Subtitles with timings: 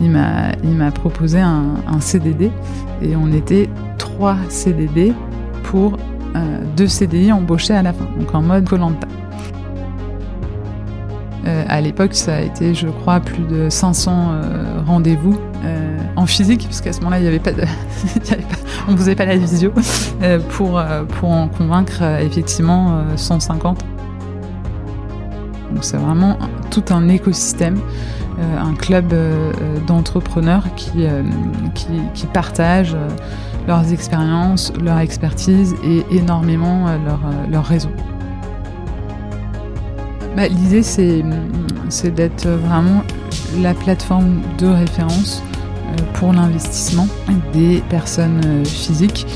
[0.00, 2.50] il m'a, proposé un, CDD
[3.02, 5.12] et on était trois CDD
[5.64, 5.98] pour
[6.36, 9.06] euh, deux CDI embauchés à la fin, donc en mode Colanta.
[11.46, 16.26] Euh, à l'époque, ça a été, je crois, plus de 500 euh, rendez-vous euh, en
[16.26, 17.62] physique, parce qu'à ce moment-là, il n'y avait pas de,
[18.88, 19.72] on ne faisait pas la visio
[20.50, 23.84] pour pour en convaincre effectivement 150.
[25.72, 26.38] Donc c'est vraiment
[26.70, 27.78] tout un écosystème,
[28.40, 29.14] un club
[29.86, 31.06] d'entrepreneurs qui,
[32.14, 32.96] qui, partagent
[33.66, 37.90] leurs expériences, leur expertise et énormément leur, leur réseau.
[40.36, 41.22] Bah, L'idée, c'est
[42.14, 43.02] d'être vraiment
[43.60, 45.42] la plateforme de référence
[46.14, 47.08] pour l'investissement
[47.52, 49.26] des personnes physiques.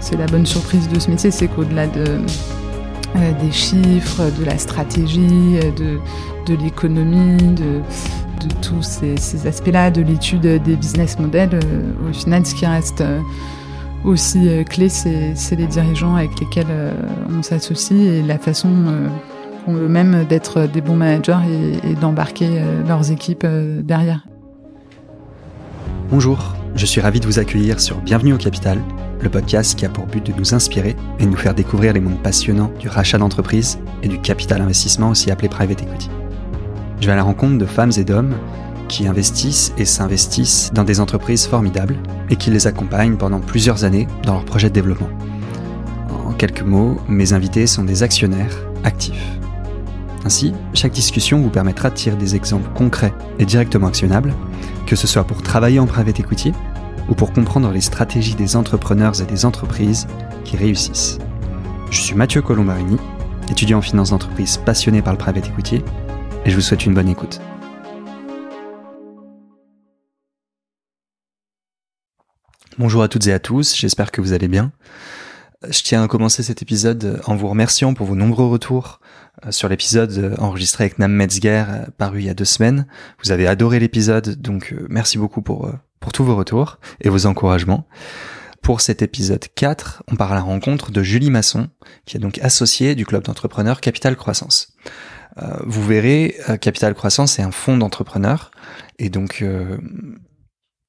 [0.00, 2.18] C'est la bonne surprise de ce métier, c'est qu'au-delà de,
[3.16, 5.98] euh, des chiffres, de la stratégie, de,
[6.46, 7.80] de l'économie, de,
[8.40, 13.00] de, tous ces, aspects-là, de l'étude des business models, euh, au final, ce qui reste
[13.00, 13.20] euh,
[14.04, 16.66] aussi clé, c'est les dirigeants avec lesquels
[17.30, 18.70] on s'associe et la façon
[19.66, 21.36] qu'ont eux-mêmes d'être des bons managers
[21.84, 22.48] et, et d'embarquer
[22.88, 23.46] leurs équipes
[23.82, 24.24] derrière.
[26.10, 28.78] Bonjour, je suis ravi de vous accueillir sur Bienvenue au Capital,
[29.22, 32.00] le podcast qui a pour but de nous inspirer et de nous faire découvrir les
[32.00, 36.10] mondes passionnants du rachat d'entreprise et du capital investissement aussi appelé private equity.
[37.00, 38.34] Je vais à la rencontre de femmes et d'hommes
[38.88, 41.96] qui investissent et s'investissent dans des entreprises formidables
[42.28, 45.08] et qui les accompagnent pendant plusieurs années dans leurs projets de développement.
[46.26, 49.38] En quelques mots, mes invités sont des actionnaires actifs.
[50.24, 54.34] Ainsi, chaque discussion vous permettra de tirer des exemples concrets et directement actionnables,
[54.86, 56.52] que ce soit pour travailler en private equity
[57.08, 60.06] ou pour comprendre les stratégies des entrepreneurs et des entreprises
[60.44, 61.18] qui réussissent.
[61.90, 62.96] Je suis Mathieu Colombarini,
[63.50, 65.82] étudiant en finance d'entreprise passionné par le private equity,
[66.44, 67.40] et je vous souhaite une bonne écoute.
[72.78, 74.72] Bonjour à toutes et à tous, j'espère que vous allez bien.
[75.68, 79.00] Je tiens à commencer cet épisode en vous remerciant pour vos nombreux retours
[79.44, 82.86] euh, sur l'épisode euh, enregistré avec Nam Metzger euh, paru il y a deux semaines.
[83.22, 87.86] Vous avez adoré l'épisode, donc merci beaucoup pour, pour tous vos retours et vos encouragements.
[88.62, 91.68] Pour cet épisode 4, on part à la rencontre de Julie Masson,
[92.04, 94.74] qui est donc associée du club d'entrepreneurs Capital Croissance.
[95.64, 98.50] vous verrez, Capital Croissance est un fonds d'entrepreneurs,
[98.98, 99.44] et donc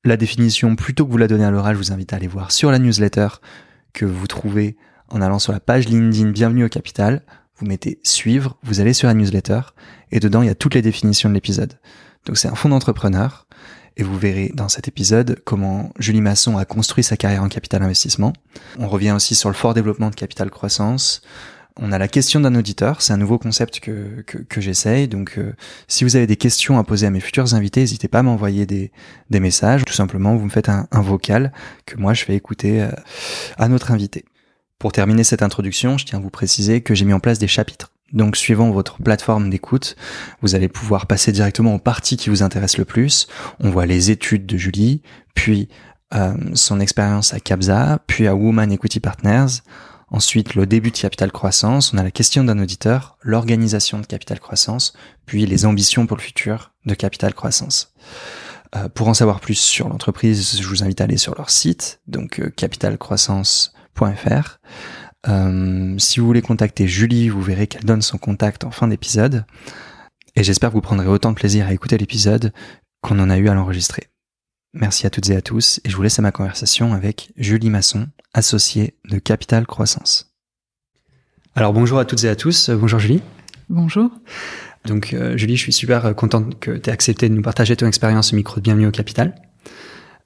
[0.03, 2.51] la définition, plutôt que vous la donner à l'oral, je vous invite à aller voir
[2.51, 3.27] sur la newsletter
[3.93, 4.75] que vous trouvez
[5.09, 7.23] en allant sur la page LinkedIn Bienvenue au Capital.
[7.57, 9.61] Vous mettez suivre, vous allez sur la newsletter
[10.11, 11.79] et dedans il y a toutes les définitions de l'épisode.
[12.25, 13.45] Donc c'est un fonds d'entrepreneur
[13.97, 17.83] et vous verrez dans cet épisode comment Julie Masson a construit sa carrière en capital
[17.83, 18.33] investissement.
[18.79, 21.21] On revient aussi sur le fort développement de capital croissance.
[21.77, 25.07] On a la question d'un auditeur, c'est un nouveau concept que, que, que j'essaye.
[25.07, 25.53] Donc euh,
[25.87, 28.65] si vous avez des questions à poser à mes futurs invités, n'hésitez pas à m'envoyer
[28.65, 28.91] des,
[29.29, 29.85] des messages.
[29.85, 31.53] Tout simplement, vous me faites un, un vocal
[31.85, 32.91] que moi je vais écouter euh,
[33.57, 34.25] à notre invité.
[34.79, 37.47] Pour terminer cette introduction, je tiens à vous préciser que j'ai mis en place des
[37.47, 37.91] chapitres.
[38.13, 39.95] Donc suivant votre plateforme d'écoute,
[40.41, 43.27] vous allez pouvoir passer directement aux parties qui vous intéressent le plus.
[43.59, 45.01] On voit les études de Julie,
[45.33, 45.69] puis
[46.13, 49.61] euh, son expérience à Capza, puis à Woman Equity Partners.
[50.09, 54.41] Ensuite, le début de Capital Croissance, on a la question d'un auditeur, l'organisation de Capital
[54.41, 54.91] Croissance,
[55.25, 57.93] puis les ambitions pour le futur de Capital Croissance.
[58.75, 62.01] Euh, pour en savoir plus sur l'entreprise, je vous invite à aller sur leur site,
[62.07, 63.81] donc euh, capitalcroissance.com
[65.27, 69.45] euh, si vous voulez contacter Julie, vous verrez qu'elle donne son contact en fin d'épisode.
[70.35, 72.53] Et j'espère que vous prendrez autant de plaisir à écouter l'épisode
[73.01, 74.07] qu'on en a eu à l'enregistrer.
[74.73, 77.69] Merci à toutes et à tous, et je vous laisse à ma conversation avec Julie
[77.69, 80.33] Masson, associée de Capital Croissance.
[81.55, 83.21] Alors bonjour à toutes et à tous, bonjour Julie.
[83.67, 84.09] Bonjour.
[84.85, 87.87] Donc euh, Julie, je suis super contente que tu aies accepté de nous partager ton
[87.87, 89.35] expérience au micro de Bienvenue au Capital.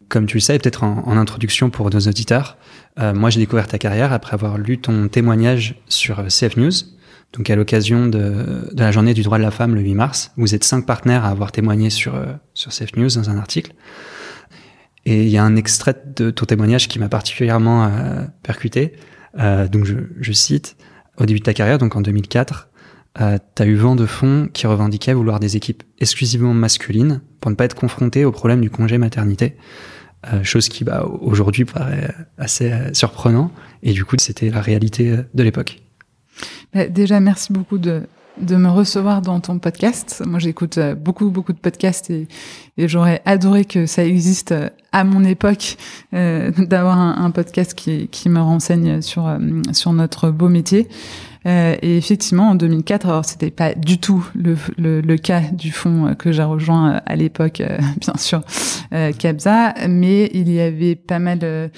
[0.09, 2.57] Comme tu le sais, peut-être en, introduction pour nos auditeurs,
[2.99, 6.71] euh, moi j'ai découvert ta carrière après avoir lu ton témoignage sur euh, CF News,
[7.33, 10.31] donc à l'occasion de, la journée du droit de la femme le 8 mars.
[10.37, 13.73] Vous êtes cinq partenaires à avoir témoigné sur, euh, CF News dans un article.
[15.05, 17.91] Et il y a un extrait de ton témoignage qui m'a particulièrement
[18.41, 18.93] percuté.
[19.37, 20.77] Donc je, cite,
[21.17, 22.69] au début de ta carrière, donc en 2004,
[23.21, 27.49] euh, tu as eu vent de fond qui revendiquait vouloir des équipes exclusivement masculines pour
[27.49, 29.55] ne pas être confronté au problème du congé maternité.
[30.33, 33.51] Euh, chose qui bah, aujourd'hui paraît assez euh, surprenant.
[33.83, 35.81] Et du coup, c'était la réalité euh, de l'époque.
[36.73, 38.03] Bah, déjà, merci beaucoup de,
[38.41, 40.23] de me recevoir dans ton podcast.
[40.25, 42.27] Moi, j'écoute beaucoup, beaucoup de podcasts et,
[42.77, 44.53] j'aurais adoré que ça existe
[44.91, 45.77] à mon époque,
[46.11, 49.37] d'avoir un, un, podcast qui, qui me renseigne sur,
[49.73, 50.89] sur notre beau métier.
[51.45, 55.71] Euh, et effectivement, en 2004, alors c'était pas du tout le, le, le cas du
[55.71, 57.61] fonds que j'ai rejoint à l'époque,
[57.97, 58.41] bien sûr,
[59.17, 61.71] Capza, mais il y avait pas mal.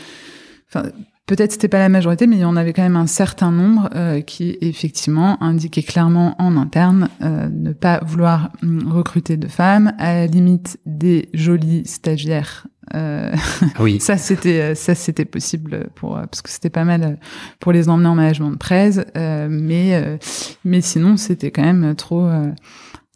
[0.70, 0.90] Enfin,
[1.28, 3.90] Peut-être c'était pas la majorité, mais il y en avait quand même un certain nombre
[3.96, 9.92] euh, qui effectivement indiquaient clairement en interne euh, ne pas vouloir hum, recruter de femmes,
[10.00, 12.66] à la limite des jolies stagiaires.
[12.94, 13.36] Euh,
[13.80, 14.00] oui.
[14.02, 17.20] ça c'était ça c'était possible pour parce que c'était pas mal
[17.60, 20.20] pour les emmener en management de presse, mais
[20.64, 22.30] mais sinon c'était quand même trop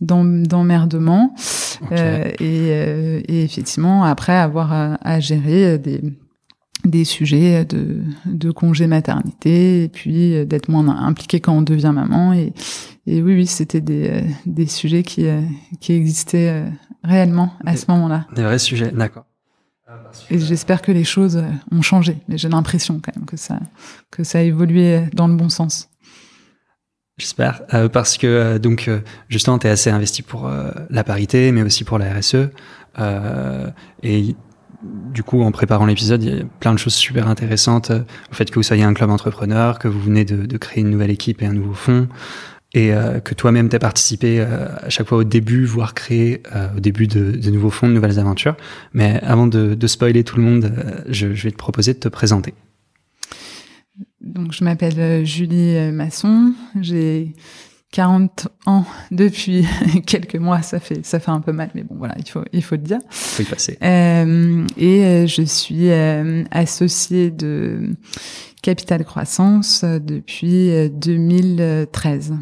[0.02, 1.36] d'emmerdement
[1.84, 2.34] okay.
[2.40, 2.70] et,
[3.28, 6.02] et, effectivement après avoir à, à gérer des
[6.86, 11.92] des sujets de, de congé maternité et puis euh, d'être moins impliqué quand on devient
[11.94, 12.54] maman et,
[13.06, 15.42] et oui oui c'était des, euh, des sujets qui, euh,
[15.80, 16.66] qui existaient
[17.04, 18.28] réellement à ce moment-là.
[18.36, 19.26] Des vrais sujets, d'accord.
[20.30, 23.60] Et j'espère que les choses ont changé, mais j'ai l'impression quand même que ça
[24.10, 25.90] que ça a évolué dans le bon sens.
[27.18, 28.90] J'espère, euh, parce que donc
[29.30, 30.50] justement, tu es assez investi pour
[30.90, 32.50] la parité, mais aussi pour la RSE.
[34.04, 34.36] et
[34.84, 37.92] du coup, en préparant l'épisode, il y a plein de choses super intéressantes.
[37.92, 40.90] Le fait que vous soyez un club entrepreneur, que vous venez de, de créer une
[40.90, 42.08] nouvelle équipe et un nouveau fonds,
[42.74, 46.70] et euh, que toi-même t'as participé euh, à chaque fois au début, voire créer euh,
[46.78, 48.56] au début de, de, nouveaux fonds, de nouvelles aventures.
[48.94, 50.74] Mais avant de, de spoiler tout le monde,
[51.10, 52.54] je, je, vais te proposer de te présenter.
[54.22, 56.54] Donc, je m'appelle Julie Masson.
[56.80, 57.34] J'ai
[57.92, 59.66] 40 ans depuis
[60.06, 62.64] quelques mois, ça fait ça fait un peu mal, mais bon voilà, il faut il
[62.64, 63.00] faut le dire.
[63.10, 63.78] Faut y passer.
[63.82, 65.92] Et je suis
[66.52, 67.90] associée de
[68.62, 72.34] Capital Croissance depuis 2013.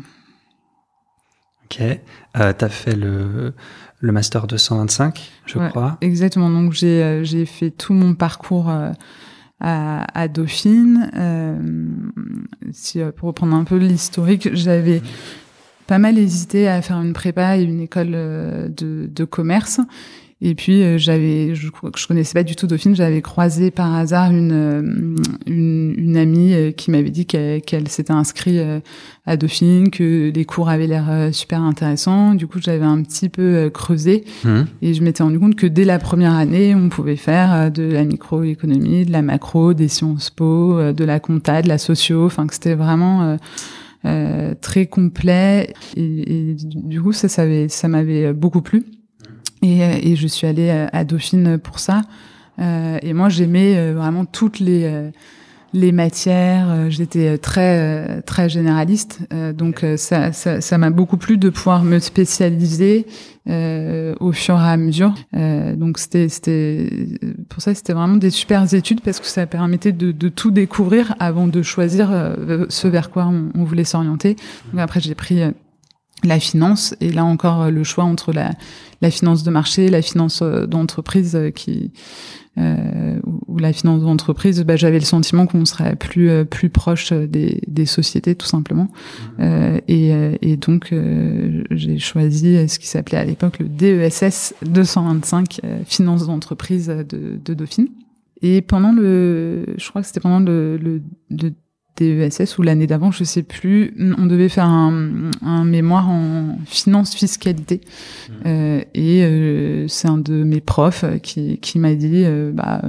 [1.72, 1.82] Ok.
[1.82, 3.54] Euh, tu as fait le,
[4.00, 5.98] le master 225, je ouais, crois.
[6.02, 6.50] Exactement.
[6.50, 8.70] Donc j'ai j'ai fait tout mon parcours
[9.60, 11.12] à, à Dauphine.
[11.16, 11.58] Euh,
[12.72, 15.02] si, euh, pour reprendre un peu l'historique, j'avais
[15.88, 19.80] pas mal hésité à faire une prépa et une école euh, de, de commerce.
[20.42, 24.32] Et puis euh, j'avais, je, je connaissais pas du tout Dauphine, j'avais croisé par hasard
[24.32, 24.82] une euh,
[25.46, 28.62] une, une amie euh, qui m'avait dit qu'elle, qu'elle s'était inscrite
[29.26, 32.36] à Dauphine, que les cours avaient l'air super intéressants.
[32.36, 34.62] Du coup, j'avais un petit peu creusé Mmh.
[34.82, 38.04] et je m'étais rendu compte que dès la première année, on pouvait faire de la
[38.04, 42.26] microéconomie, de la macro, des Sciences Po, de la compta, de la socio.
[42.26, 43.38] Enfin, que c'était vraiment
[44.06, 45.74] euh, très complet.
[45.98, 48.86] Et, et, du coup, ça, ça, ça m'avait beaucoup plu.
[49.62, 52.02] Et, et, je suis allée à Dauphine pour ça.
[52.60, 55.12] Euh, et moi, j'aimais vraiment toutes les
[55.72, 56.90] les matières.
[56.90, 59.20] J'étais très très généraliste,
[59.54, 63.06] donc ça ça ça m'a beaucoup plu de pouvoir me spécialiser
[63.50, 65.16] euh, au fur et à mesure.
[65.36, 67.18] Euh, donc c'était c'était
[67.48, 71.16] pour ça c'était vraiment des super études parce que ça permettait de, de tout découvrir
[71.20, 74.36] avant de choisir euh, ce vers quoi on, on voulait s'orienter.
[74.72, 75.42] Donc après j'ai pris
[76.24, 78.52] la finance et là encore le choix entre la,
[79.02, 81.92] la finance de marché, la finance d'entreprise qui
[82.60, 87.14] euh, ou la finance d'entreprise, bah, j'avais le sentiment qu'on serait plus euh, plus proche
[87.14, 89.42] des, des sociétés tout simplement mmh.
[89.42, 90.12] euh, et,
[90.42, 90.94] et, donc
[91.72, 97.88] j'ai choisi ce qui s'appelait à l'époque le DESS 225 finance d'entreprise de, de Dauphine
[98.42, 101.54] et pendant le je crois que c'était pendant le, le, le
[102.00, 107.16] DESS ou l'année d'avant, je sais plus, on devait faire un, un mémoire en finance
[107.16, 107.82] fiscalité.
[108.30, 108.34] Mmh.
[108.46, 112.82] Euh, et euh, c'est un de mes profs qui, qui m'a dit, euh, bah,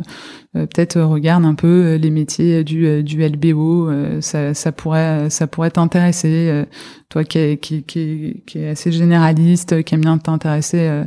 [0.53, 3.91] peut-être regarde un peu les métiers du, du LBO,
[4.21, 6.65] ça, ça pourrait, ça pourrait t'intéresser.
[7.09, 11.05] toi qui, qui, qui, qui est assez généraliste, qui aime bien t'intéresser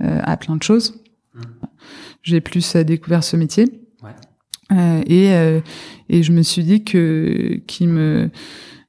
[0.00, 1.02] à plein de choses.
[1.34, 1.40] Mmh.
[2.22, 3.64] J'ai plus découvert ce métier.
[4.72, 5.60] Euh, et, euh,
[6.08, 8.30] et je me suis dit que qui me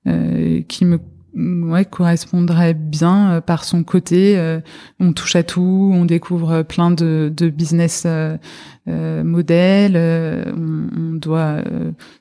[0.07, 0.99] euh, qui me
[1.35, 4.37] ouais, correspondrait bien euh, par son côté.
[4.37, 4.59] Euh,
[4.99, 8.37] on touche à tout, on découvre plein de, de business euh,
[8.85, 11.63] modèles, on, on, doit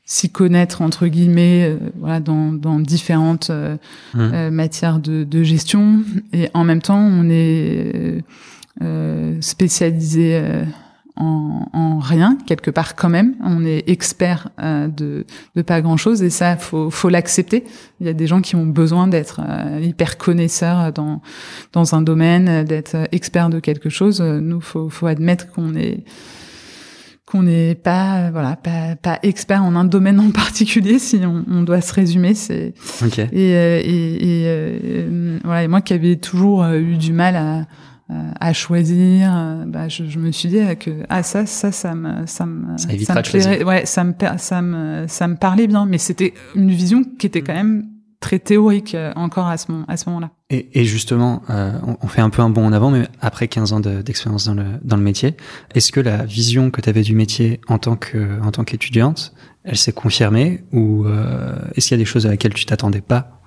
[0.04, 3.50] s'y connaître entre guillemets, voilà, dans, dans différentes
[4.14, 4.49] mmh.
[4.50, 6.02] matières de, de, gestion.
[6.33, 8.23] Et en même temps, on est
[9.40, 10.40] spécialisé
[11.16, 13.35] en, en, rien quelque part quand même.
[13.45, 17.64] On est expert euh, de, de pas grand chose et ça faut faut l'accepter.
[18.00, 21.21] Il y a des gens qui ont besoin d'être euh, hyper connaisseurs dans
[21.73, 24.21] dans un domaine, d'être expert de quelque chose.
[24.21, 26.04] Nous faut faut admettre qu'on est
[27.26, 31.62] qu'on n'est pas voilà pas, pas expert en un domaine en particulier si on, on
[31.62, 33.26] doit se résumer c'est okay.
[33.33, 37.66] et, et, et, euh, voilà et moi qui avais toujours eu du mal à
[38.09, 39.30] à choisir,
[39.66, 42.88] bah, je, je, me suis dit que ah ça ça ça me ça me ça,
[42.88, 46.71] ça me plairait, ouais ça me ça me ça me parlait bien, mais c'était une
[46.71, 47.87] vision qui était quand même
[48.21, 50.30] très théorique encore à ce, à ce moment-là.
[50.50, 53.80] Et, et justement, on, fait un peu un bond en avant, mais après 15 ans
[53.80, 55.37] d'expérience dans, le, dans le métier,
[55.75, 59.35] est-ce que la vision que tu avais du métier en tant que en tant qu'étudiante,
[59.64, 61.06] elle s'est confirmée ou
[61.75, 63.41] est-ce qu'il y a des choses à laquelle tu t'attendais pas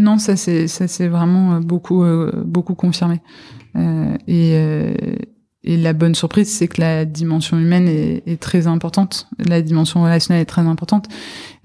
[0.00, 2.04] Non, ça c'est ça c'est vraiment beaucoup
[2.44, 3.20] beaucoup confirmé.
[4.26, 4.56] et
[5.66, 9.28] et la bonne surprise, c'est que la dimension humaine est, est, très importante.
[9.38, 11.08] La dimension relationnelle est très importante.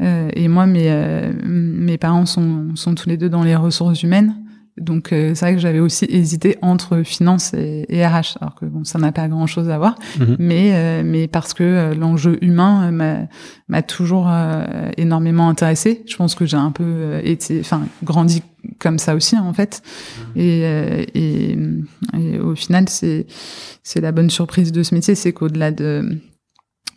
[0.02, 4.02] Euh, et moi, mes, euh, mes parents sont, sont tous les deux dans les ressources
[4.02, 4.36] humaines.
[4.78, 8.66] Donc euh, c'est vrai que j'avais aussi hésité entre finance et, et, RH, alors que
[8.66, 10.38] bon, ça n'a pas grand-chose à voir, mhm.
[10.40, 13.28] mais euh, mais parce que euh, l'enjeu humain m'a
[13.68, 14.30] m'a toujours
[14.98, 16.04] énormément intéressé.
[16.08, 18.44] Je pense que j'ai un peu été, enfin grandi
[18.80, 19.82] comme ça aussi en fait,
[20.36, 20.42] mhm.
[20.42, 21.58] et, et,
[22.18, 23.28] et au final c'est
[23.84, 26.22] c'est la bonne surprise de ce métier, c'est qu'au-delà de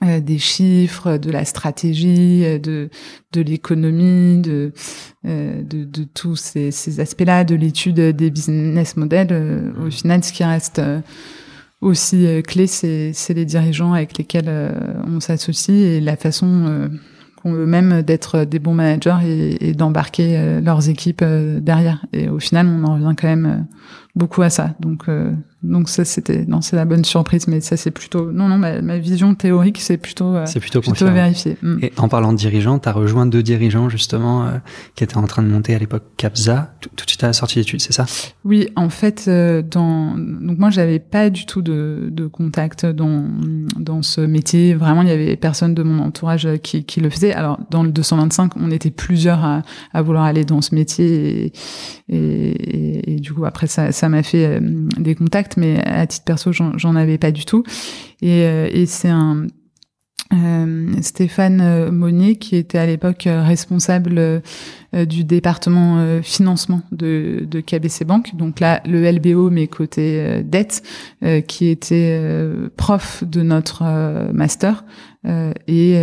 [0.05, 2.91] euh, des chiffres, de la stratégie, euh, de,
[3.33, 4.73] de l'économie, de,
[5.25, 9.73] euh, de, de, tous ces, ces aspects-là, de l'étude des business models.
[9.87, 10.83] au final, ce qui reste
[11.81, 14.51] aussi clé, c'est les dirigeants avec lesquels
[15.07, 16.91] on s'associe et la façon
[17.37, 22.05] qu'ont eux-mêmes d'être des bons managers et, et d'embarquer leurs équipes derrière.
[22.13, 23.67] Et au final, on en revient quand même
[24.15, 24.75] beaucoup à ça.
[24.81, 25.09] Donc
[25.65, 28.83] donc ça c'était non c'est la bonne surprise mais ça c'est plutôt non non ma,
[28.83, 31.57] ma vision théorique c'est plutôt euh, c'est plutôt, plutôt vérifié.
[31.63, 31.79] Mm.
[31.83, 34.51] Et en parlant de dirigeants, tu as rejoint deux dirigeants justement euh,
[34.95, 37.33] qui étaient en train de monter à l'époque Capza tout, tout de suite à la
[37.33, 38.05] sortie d'études, c'est ça?
[38.45, 43.25] Oui, en fait euh, dans donc moi j'avais pas du tout de, de contact dans
[43.79, 47.33] dans ce métier, vraiment il y avait personne de mon entourage qui qui le faisait.
[47.33, 49.63] Alors dans le 225, on était plusieurs à,
[49.95, 51.53] à vouloir aller dans ce métier et,
[52.09, 54.61] et, et du coup après ça ça m'a fait
[54.99, 57.65] des contacts mais à titre perso, j'en avais pas du tout.
[58.23, 59.47] Et, euh, et c'est un
[60.33, 64.43] euh, Stéphane euh, Monnier, qui était à l'époque responsable
[64.93, 70.85] du département financement de, de KBC Bank, donc là le LBO mais côté dette,
[71.49, 72.17] qui était
[72.77, 73.83] prof de notre
[74.33, 74.85] master
[75.67, 75.95] et,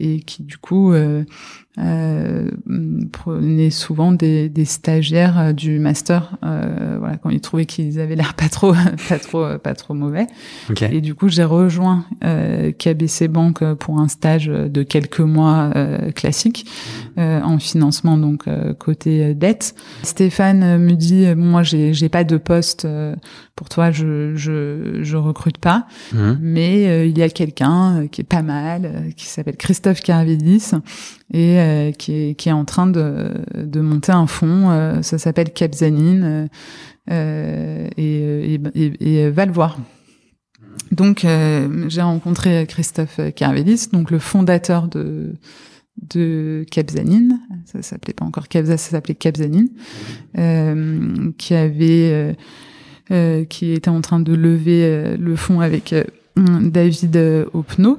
[0.00, 0.92] et qui du coup
[1.78, 2.50] euh,
[3.10, 8.14] prenaient souvent des, des stagiaires euh, du master euh, voilà quand ils trouvaient qu'ils avaient
[8.14, 8.74] l'air pas trop
[9.08, 10.28] pas trop pas trop mauvais.
[10.92, 16.12] Et du coup j'ai rejoint euh, KBC Bank pour un stage de quelques mois euh,
[16.12, 16.66] classique
[17.18, 18.44] euh, en financement donc
[18.78, 19.74] côté dette.
[20.04, 22.86] Stéphane me dit bon, moi j'ai j'ai pas de poste
[23.56, 25.86] pour toi je je je recrute pas.
[26.12, 26.32] Mmh.
[26.40, 30.70] mais il y a quelqu'un qui est pas mal qui s'appelle Christophe Carvedis
[31.34, 34.70] et euh, qui, est, qui est en train de, de monter un fonds.
[34.70, 36.48] Euh, ça s'appelle Capzanine
[37.10, 39.76] euh, et, et, et, va le voir.
[40.92, 41.26] Donc
[41.88, 45.34] j'ai rencontré Christophe Carvelis, donc le fondateur de
[46.10, 49.68] de Capzanine, ça s'appelait pas encore Capza, ça s'appelait Capzanine,
[50.36, 52.34] euh, qui avait,
[53.12, 55.94] euh, qui était en train de lever le fonds avec
[56.36, 57.16] David
[57.54, 57.98] Opno.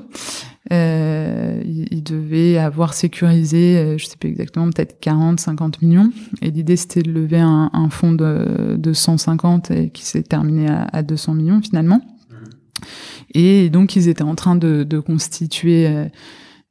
[0.73, 6.11] Euh, il, devait avoir sécurisé, euh, je sais plus exactement, peut-être 40, 50 millions.
[6.41, 10.67] Et l'idée, c'était de lever un, un fonds de, de 150 et qui s'est terminé
[10.67, 12.01] à, à, 200 millions finalement.
[13.33, 16.05] Et donc, ils étaient en train de, de constituer euh,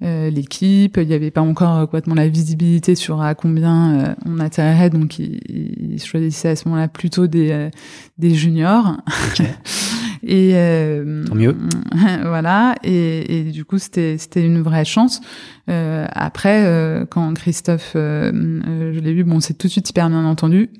[0.02, 0.98] euh l'équipe.
[1.00, 4.90] Il n'y avait pas encore complètement la visibilité sur à combien euh, on atterrirait.
[4.90, 7.70] Donc, ils, ils, choisissaient à ce moment-là plutôt des,
[8.18, 8.96] des juniors.
[9.30, 9.50] Okay.
[10.26, 11.54] Et euh, Tant mieux.
[12.22, 12.74] voilà.
[12.82, 15.20] Et, et, du coup, c'était c'était une vraie chance.
[15.68, 18.32] Euh, après, euh, quand Christophe, euh,
[18.66, 20.70] euh, je l'ai vu, bon, c'est tout de suite hyper bien entendu.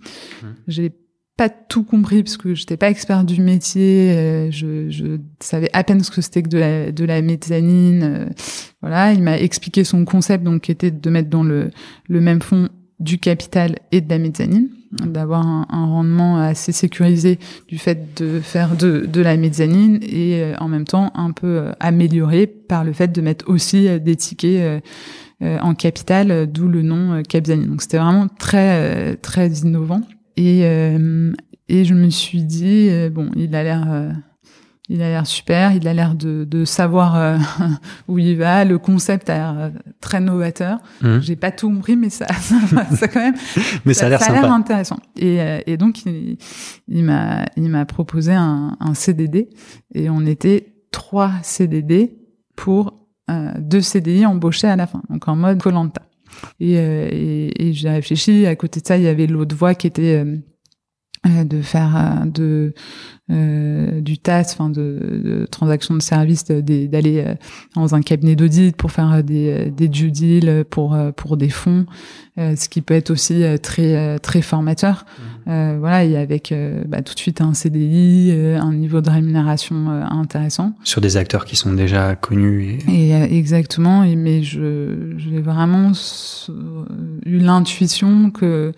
[0.42, 0.46] Mmh.
[0.68, 0.92] J'ai
[1.36, 4.50] pas tout compris parce que j'étais pas expert du métier.
[4.52, 8.30] Je, je savais à peine ce que c'était que de la de la mezzanine.
[8.80, 11.70] voilà, il m'a expliqué son concept, donc qui était de mettre dans le
[12.08, 12.68] le même fond
[13.00, 14.68] du capital et de la mezzanine
[15.02, 20.54] d'avoir un, rendement assez sécurisé du fait de faire de, de la mezzanine et euh,
[20.58, 24.16] en même temps un peu euh, amélioré par le fait de mettre aussi euh, des
[24.16, 24.82] tickets
[25.40, 27.66] en capital, d'où le nom Capzanine.
[27.66, 30.00] Donc c'était vraiment très très innovant
[30.38, 34.14] et et je me suis dit bon il a l'air
[34.90, 37.38] il a l'air super, il a l'air de, de savoir euh,
[38.08, 38.64] où il va.
[38.64, 40.78] Le concept a l'air euh, très novateur.
[41.00, 41.20] Mmh.
[41.20, 43.34] J'ai pas tout compris, mais ça, ça, quand même.
[43.86, 44.98] mais ça, a l'air Ça a l'air intéressant.
[45.16, 46.36] Et, euh, et donc il,
[46.88, 49.48] il m'a, il m'a proposé un, un, CDD
[49.94, 52.18] et on était trois CDD
[52.54, 56.02] pour euh, deux CDI embauchés à la fin, donc en mode Colanta.
[56.60, 58.44] Et, et, et j'ai réfléchi.
[58.44, 60.24] À côté de ça, il y avait l'autre voie qui était
[61.24, 62.74] de faire de
[63.30, 67.34] euh, du TAS, enfin de, de transactions de services, d'aller euh,
[67.74, 71.86] dans un cabinet d'audit pour faire des, des due deals pour pour des fonds,
[72.36, 75.06] ce qui peut être aussi très très formateur.
[75.46, 75.78] Mmh.
[75.78, 76.52] voilà, et avec
[76.86, 80.74] bah, tout de suite un CDI, un niveau de rémunération intéressant.
[80.84, 82.78] Sur des acteurs qui sont déjà connus.
[82.88, 84.04] Et, et exactement.
[84.04, 85.92] Et mais je j'ai vraiment
[87.24, 88.72] eu l'intuition que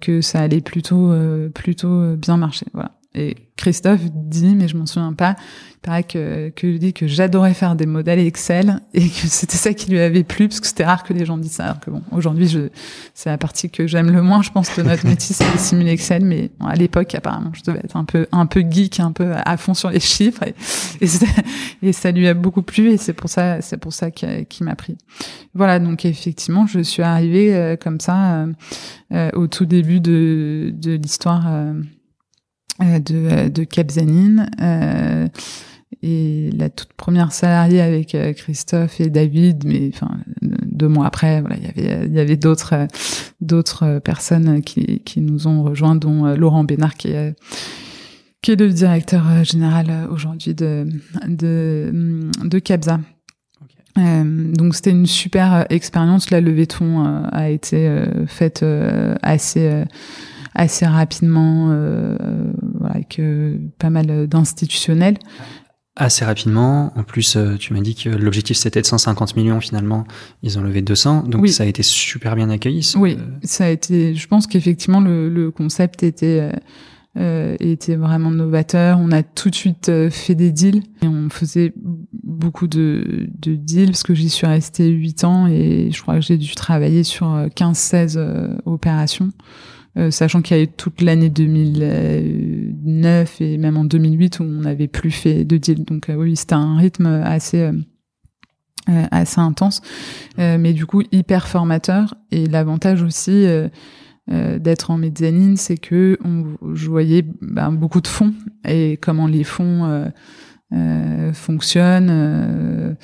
[0.00, 1.12] que ça allait plutôt
[1.54, 2.66] plutôt bien marcher.
[2.72, 2.92] Voilà.
[3.14, 5.36] Et Christophe dit, mais je m'en souviens pas,
[5.74, 9.72] il paraît que, que dit que j'adorais faire des modèles Excel et que c'était ça
[9.72, 11.66] qui lui avait plu parce que c'était rare que les gens disent ça.
[11.66, 12.70] Alors que bon, aujourd'hui, je,
[13.14, 15.92] c'est la partie que j'aime le moins, je pense, de notre métier, c'est les simuler
[15.92, 16.24] Excel.
[16.24, 19.32] Mais bon, à l'époque, apparemment, je devais être un peu, un peu geek, un peu
[19.32, 20.54] à fond sur les chiffres et,
[21.82, 24.74] et, ça lui a beaucoup plu et c'est pour ça, c'est pour ça qu'il, m'a
[24.74, 24.96] pris.
[25.54, 25.78] Voilà.
[25.78, 28.52] Donc, effectivement, je suis arrivée euh, comme ça, euh,
[29.12, 31.74] euh, au tout début de, de l'histoire, euh,
[32.80, 34.50] de, euh, de Capzanine.
[34.60, 35.28] Euh,
[36.02, 40.10] et la toute première salariée avec Christophe et David, mais enfin
[40.42, 42.88] deux mois après, voilà, il y avait il y avait d'autres
[43.40, 47.34] d'autres personnes qui qui nous ont rejoints, dont Laurent Bénard qui est
[48.42, 50.86] qui est le directeur général aujourd'hui de
[51.26, 53.00] de de Capza.
[53.96, 56.30] Euh, donc c'était une super expérience.
[56.30, 57.88] La levée de fonds a été
[58.26, 58.62] faite
[59.22, 59.84] assez
[60.54, 62.16] assez rapidement, euh,
[62.78, 65.18] voilà, avec euh, pas mal d'institutionnels.
[65.96, 66.92] Assez rapidement.
[66.96, 69.60] En plus, euh, tu m'as dit que l'objectif c'était de 150 millions.
[69.60, 70.04] Finalement,
[70.42, 71.24] ils ont levé 200.
[71.24, 72.94] Donc ça a été super bien accueilli.
[72.96, 74.14] Oui, ça a été.
[74.14, 76.50] Je pense qu'effectivement le, le, concept était
[77.16, 78.98] euh, était vraiment novateur.
[79.00, 81.72] On a tout de suite fait des deals et on faisait
[82.24, 86.22] beaucoup de, de deals parce que j'y suis restée 8 ans et je crois que
[86.22, 88.18] j'ai dû travailler sur 15-16
[88.64, 89.30] opérations.
[89.96, 94.62] Euh, sachant qu'il y a eu toute l'année 2009 et même en 2008 où on
[94.62, 95.84] n'avait plus fait de deal.
[95.84, 97.72] Donc euh, oui, c'était un rythme assez euh,
[98.88, 99.80] assez intense,
[100.36, 102.14] mais du coup hyper formateur.
[102.30, 103.46] Et l'avantage aussi
[104.28, 108.34] d'être en mezzanine, c'est que on, je voyais ben, beaucoup de fonds
[108.68, 110.12] et comment les fonds
[111.32, 112.94] fonctionnent.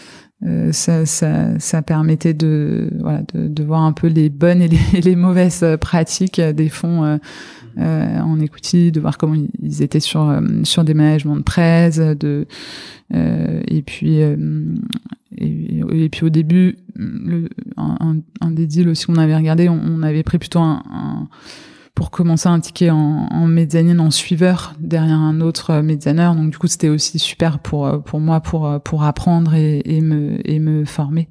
[0.46, 4.70] Euh, ça, ça, ça, permettait de, voilà, de, de, voir un peu les bonnes et
[5.02, 7.18] les, mauvaises pratiques des fonds euh,
[7.78, 11.98] euh, en equity, de voir comment ils étaient sur euh, sur des managements de presse,
[11.98, 12.46] de
[13.12, 14.36] et puis et,
[15.92, 20.02] et, puis au début, le, un, un, des deals aussi qu'on avait regardé, on, on
[20.02, 21.28] avait pris plutôt un, un
[22.00, 26.34] pour commencer un ticket en, en en suiveur derrière un autre mezzaneur.
[26.34, 30.60] Donc du coup, c'était aussi super pour pour moi pour pour apprendre et, me et
[30.60, 31.28] me former.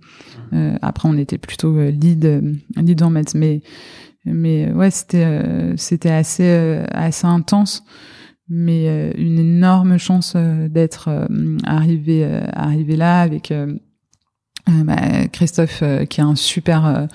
[0.54, 3.64] Euh, après, on était plutôt euh, lead lead en mezz, mais
[4.26, 7.84] mais ouais, c'était euh, c'était assez euh, assez intense.
[8.48, 11.28] Mais une énorme chance d'être
[11.66, 13.54] arrivé arrivé là avec
[14.68, 17.08] bah, Christophe qui est un super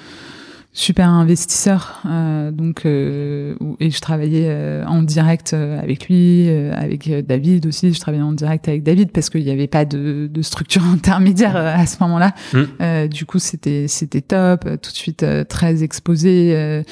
[0.76, 7.08] super investisseur euh, donc euh, et je travaillais euh, en direct euh, avec lui avec
[7.26, 7.92] David aussi.
[7.92, 11.56] Je travaillais en direct avec David parce qu'il n'y avait pas de, de structure intermédiaire
[11.56, 12.34] à ce moment-là.
[12.52, 13.08] Mmh.
[13.08, 14.64] du coup c'était c'était top.
[14.64, 16.82] Tout de suite très exposé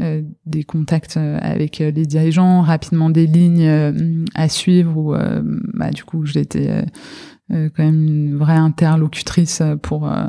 [0.00, 5.14] des contacts avec les dirigeants rapidement des lignes à suivre où
[5.74, 6.84] bah, du coup j'étais
[7.50, 10.26] quand même une vraie interlocutrice pour euh,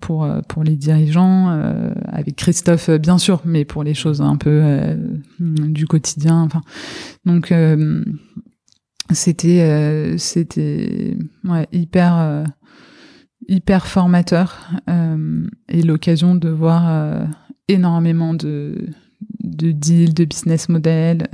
[0.00, 4.36] pour euh, pour les dirigeants euh, avec Christophe bien sûr mais pour les choses un
[4.36, 4.62] peu
[5.38, 6.60] du quotidien enfin
[7.24, 7.52] donc
[9.12, 11.16] c'était c'était
[11.72, 12.44] hyper
[13.48, 14.70] hyper formateur
[15.68, 17.26] et l'occasion de voir
[17.68, 18.88] énormément de
[19.42, 21.28] de deals, de business model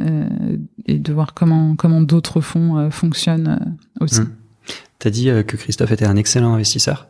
[0.87, 4.21] et de voir comment comment d'autres fonds fonctionnent aussi.
[4.21, 4.31] Mmh.
[5.01, 7.09] Tu as dit que Christophe était un excellent investisseur.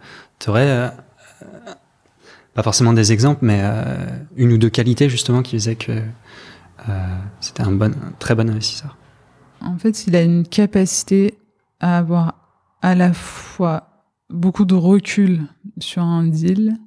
[2.54, 7.18] Pas forcément des exemples, mais euh, une ou deux qualités justement qui faisaient que euh,
[7.40, 7.78] c'était un,
[8.18, 8.96] très bon investisseur.
[9.60, 11.34] En fait, il a une capacité
[11.80, 12.34] à avoir
[12.82, 15.42] à la fois beaucoup de recul
[15.78, 16.78] sur un deal,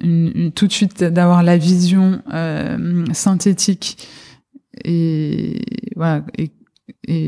[0.00, 4.08] tout de suite d'avoir la vision euh, synthétique
[4.84, 5.60] et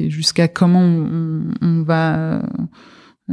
[0.09, 2.43] jusqu'à comment on, va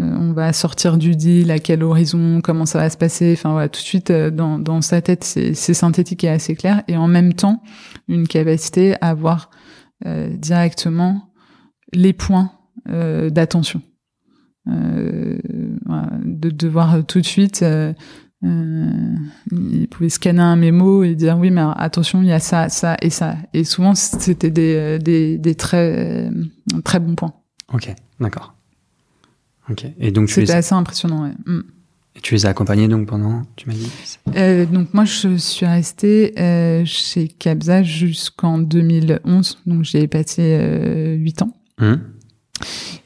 [0.02, 3.34] on va sortir du deal, à quel horizon, comment ça va se passer.
[3.34, 6.84] Enfin voilà, tout de suite euh, dans, sa tête, c'est synthétique et assez clair.
[6.88, 7.62] Et en même temps,
[8.08, 9.50] une capacité à voir
[10.06, 11.32] euh, directement
[11.94, 12.52] les points
[12.86, 13.82] d'attention.
[14.66, 15.40] de,
[16.26, 17.64] de voir tout de suite
[18.46, 19.16] euh,
[19.52, 22.96] il pouvait scanner un mémo et dire oui mais attention il y a ça ça
[23.02, 26.32] et ça et souvent c'était euh, des, des très
[26.86, 27.34] très bons points
[27.74, 28.56] ok d'accord
[29.70, 31.34] ok et donc c'était assez impressionnant ouais.
[31.46, 31.64] Mm.
[32.16, 33.90] et tu les as accompagnés donc pendant tu m'as dit
[34.36, 41.16] euh, donc moi je suis restée euh, chez Capza jusqu'en 2011 donc j'ai passé euh,
[41.16, 41.94] 8 ans mmh.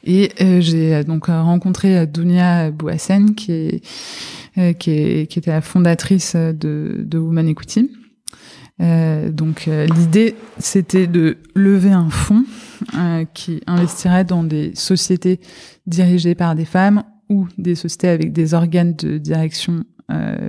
[0.04, 3.82] et euh, j'ai donc rencontré Dunia Bouassen qui est
[4.78, 7.90] qui, est, qui, était la fondatrice de, de Woman Equity.
[8.80, 12.44] Euh, donc euh, l'idée, c'était de lever un fonds
[12.94, 15.40] euh, qui investirait dans des sociétés
[15.86, 19.84] dirigées par des femmes ou des sociétés avec des organes de direction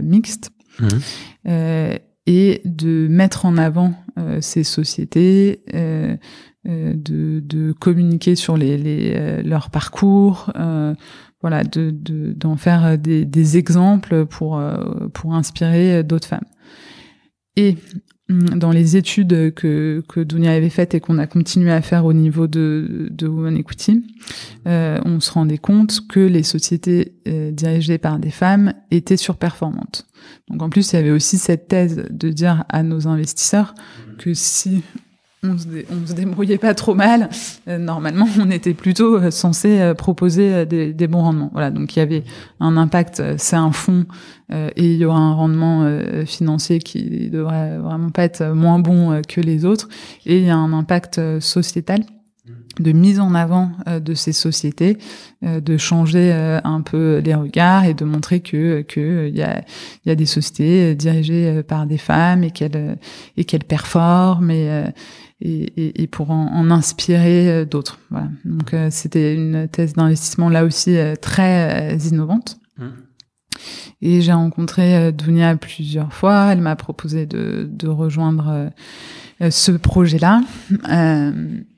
[0.02, 0.52] mixtes.
[0.78, 0.88] Mmh.
[2.26, 3.94] et de mettre en avant
[4.42, 6.20] ces sociétés, de,
[7.40, 10.52] de, communiquer sur les, les leur parcours,
[11.40, 11.92] voilà, de
[12.34, 14.62] d'en faire des, des, exemples pour
[15.14, 16.50] pour inspirer d'autres femmes.
[17.56, 17.78] Et mm,
[18.28, 22.14] dans les études que que Dunia avait faites et qu'on a continué à faire au
[22.14, 24.04] niveau de de Women Equity,
[24.68, 30.08] euh, on se rendait compte que les sociétés euh, dirigées par des femmes étaient surperformantes.
[30.50, 33.76] Donc en plus, il y avait aussi cette thèse de dire à nos investisseurs
[34.18, 34.82] que si
[35.52, 37.30] on se, se débrouillait pas trop mal.
[37.68, 41.50] Euh, normalement, on était plutôt euh, censé euh, proposer des, bons rendements.
[41.54, 42.24] Voilà, donc il y avait
[42.60, 43.22] un impact.
[43.38, 44.06] C'est un fonds
[44.52, 49.42] et il y aura un rendement financier qui devrait vraiment pas être moins bon que
[49.42, 49.90] les autres.
[50.26, 52.02] Et il y a un impact sociétal
[52.80, 54.98] de mise en avant de ces sociétés,
[55.42, 56.32] de changer
[56.64, 59.64] un peu les regards et de montrer que que il y a
[60.06, 62.98] il y a des sociétés dirigées par des femmes et qu'elles
[63.38, 64.52] et qu'elles performent
[65.42, 68.00] et, et, pour en, en inspirer euh, d'autres.
[68.10, 68.30] Voilà.
[68.46, 72.60] Donc euh, c'était une thèse d'investissement là aussi euh, très innovante.
[72.78, 72.86] Mmh.
[74.02, 76.50] Et j'ai rencontré Dunia plusieurs fois.
[76.52, 78.70] Elle m'a proposé de, de rejoindre
[79.50, 80.42] ce projet-là.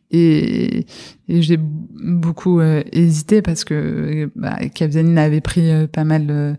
[0.09, 0.85] et,
[1.29, 4.57] et j'ai beaucoup hésité parce que bah,
[5.17, 6.53] avait pris pas mal euh,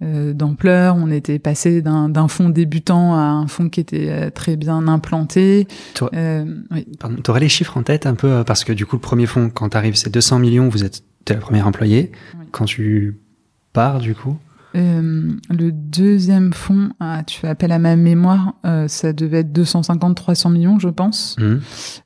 [0.00, 0.96] d'ampleur.
[0.96, 5.66] On était passé d'un fonds débutant à un fonds qui était euh, très bien implanté.
[5.94, 6.86] Tu euh, oui.
[7.28, 9.70] aurais les chiffres en tête un peu parce que du coup le premier fonds quand
[9.70, 12.12] tu arrives c'est 200 millions, vous êtes es la première employée.
[12.50, 13.20] Quand tu
[13.72, 14.36] pars du coup?
[14.76, 19.52] Euh, le deuxième fonds, ah, tu fais appel à ma mémoire, euh, ça devait être
[19.52, 21.36] 250-300 millions, je pense.
[21.38, 21.56] Mmh.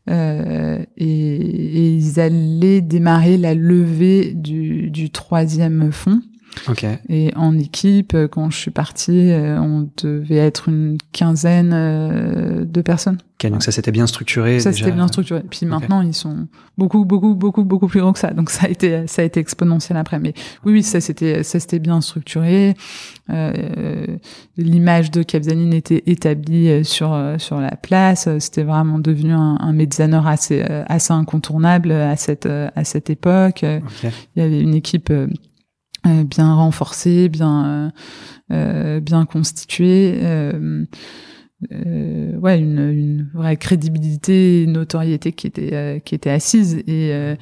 [0.09, 6.23] Euh, et, et, ils allaient démarrer la levée du, du troisième fonds.
[7.09, 12.65] Et en équipe, euh, quand je suis partie, euh, on devait être une quinzaine euh,
[12.65, 13.19] de personnes.
[13.39, 14.61] Okay, donc ça s'était bien structuré.
[14.61, 15.43] Ça s'était bien structuré.
[15.51, 16.47] Puis maintenant, ils sont
[16.79, 18.31] beaucoup, beaucoup, beaucoup, beaucoup plus grands que ça.
[18.31, 20.19] Donc ça a été, ça a été exponentiel après.
[20.19, 22.75] Mais oui, oui, ça s'était, ça s'était bien structuré.
[23.31, 24.07] Euh,
[24.57, 28.29] L'image de Capzanine était établie sur sur la place.
[28.39, 33.63] C'était vraiment devenu un, un mezzaneur assez assez incontournable à cette à cette époque.
[33.63, 35.13] Il y avait une équipe
[36.05, 37.91] bien renforcé, bien euh,
[38.53, 40.21] euh bien constitué.
[40.23, 40.87] Euh,
[41.71, 47.35] ouais, une, une, vraie crédibilité, une notoriété qui était qui était assise et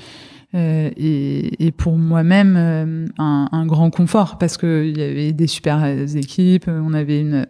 [0.55, 5.85] et, et, pour moi-même un, un, grand confort parce que il y avait des super
[6.14, 7.46] équipes, on avait une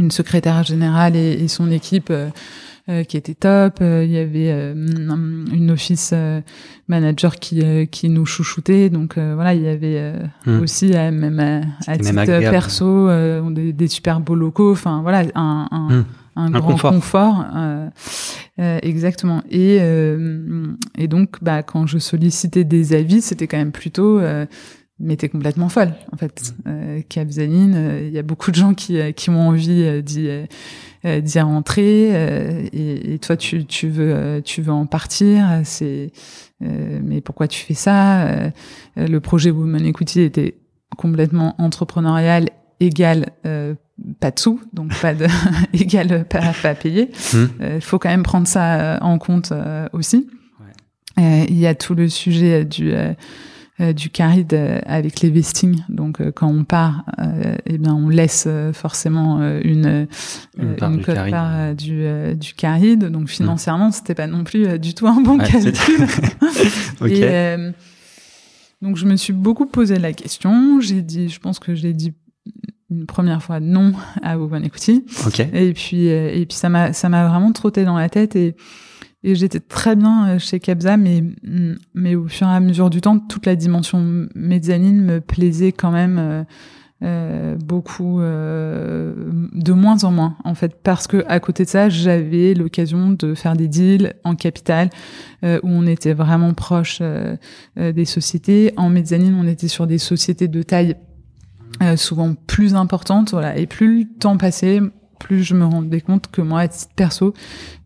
[0.00, 2.30] une secrétaire générale et, et son équipe euh,
[3.08, 3.78] qui était top.
[3.80, 6.14] Euh, il y avait euh, une office
[6.88, 8.90] manager qui qui nous chouchoutait.
[8.90, 10.12] Donc voilà, il y avait
[10.46, 10.60] hmm.
[10.60, 11.40] aussi même
[11.86, 13.08] à, titre perso
[13.50, 14.72] des, des, super beaux locaux.
[14.72, 16.04] Enfin voilà, un, un, hmm.
[16.36, 17.44] un, grand confort.
[18.58, 19.42] exactement.
[19.50, 19.76] Et
[20.98, 24.20] et donc bah quand je sollicitais des avis, c'était quand même plutôt
[25.00, 26.54] mais t'es complètement folle en fait.
[26.64, 26.68] Mmh.
[26.68, 27.00] Euh,
[28.06, 30.28] il y a beaucoup de gens qui, qui ont envie d'y
[31.06, 35.62] euh, d'y rentrer euh, et, et, toi tu, tu veux euh, tu veux en partir
[35.64, 36.12] c'est
[36.60, 38.50] mais pourquoi tu fais ça
[38.96, 40.56] le projet Women Equity était
[40.98, 45.26] complètement entrepreneurial égal pas de sous donc pas de
[45.72, 49.54] égal pas, pas payé il faut quand même prendre ça en compte
[49.94, 50.28] aussi
[51.16, 53.14] il y a tout le sujet du euh,
[53.80, 55.82] du caride euh, avec les vestings.
[55.88, 57.04] Donc euh, quand on part,
[57.66, 60.06] eh bien on laisse forcément une
[60.58, 61.30] une, part du, caride.
[61.30, 62.04] part du,
[62.36, 63.04] du caride.
[63.06, 66.06] Donc financièrement, c'était pas non plus du tout un bon calcul.
[67.06, 67.56] Et,
[68.82, 70.80] donc je me suis beaucoup posé la question.
[70.80, 72.14] J'ai dit, je pense que j'ai dit
[72.90, 75.04] une première fois non à Woman Equity.
[75.52, 78.56] Et puis et puis ça m'a ça m'a vraiment trotté dans la tête et
[79.22, 82.90] et j'étais très bien euh, chez Kebza, mais, mm, mais au fur et à mesure
[82.90, 86.42] du temps, toute la dimension mezzanine me plaisait quand même euh,
[87.02, 89.14] euh, beaucoup euh,
[89.54, 90.82] de moins en moins en fait.
[90.82, 94.90] Parce que à côté de ça j'avais l'occasion de faire des deals en capital
[95.42, 97.36] euh, où on était vraiment proche euh,
[97.78, 98.74] euh, des sociétés.
[98.76, 100.96] En mezzanine on était sur des sociétés de taille
[101.96, 104.80] souvent plus importantes voilà et plus le temps passait
[105.20, 107.34] plus je me rendais compte que moi à titre perso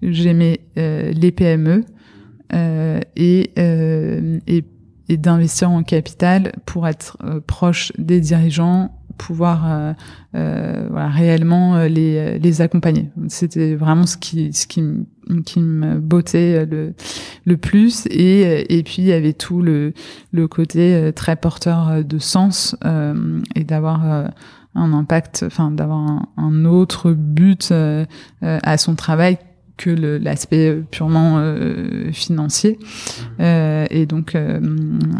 [0.00, 1.84] j'aimais les PME
[2.54, 3.50] et,
[4.46, 4.64] et
[5.10, 9.92] et d'investir en capital pour être proche des dirigeants pouvoir euh,
[10.34, 13.10] euh, voilà, réellement euh, les, les accompagner.
[13.28, 14.82] C'était vraiment ce qui, ce qui,
[15.44, 16.94] qui me bottait le,
[17.44, 18.06] le plus.
[18.10, 19.92] Et, et puis, il y avait tout le,
[20.32, 22.76] le côté très porteur de sens
[23.54, 24.30] et d'avoir
[24.74, 27.72] un impact, enfin d'avoir un, un, autre but
[28.42, 29.38] à son travail
[29.76, 32.78] que l'aspect purement euh, financier.
[32.78, 33.22] Mmh.
[33.40, 34.60] Euh, et donc, euh,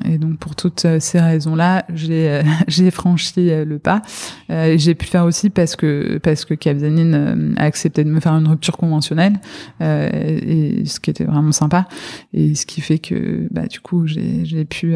[0.05, 4.03] et donc pour toutes ces raisons-là, j'ai j'ai franchi le pas.
[4.49, 8.49] j'ai pu faire aussi parce que parce que Capzanine a accepté de me faire une
[8.49, 9.41] rupture conventionnelle,
[9.81, 11.89] et ce qui était vraiment sympa.
[12.33, 14.95] Et ce qui fait que bah du coup j'ai j'ai pu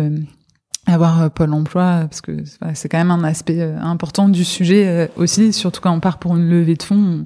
[0.88, 2.32] avoir Pôle emploi parce que
[2.74, 6.48] c'est quand même un aspect important du sujet aussi surtout quand on part pour une
[6.48, 7.24] levée de fonds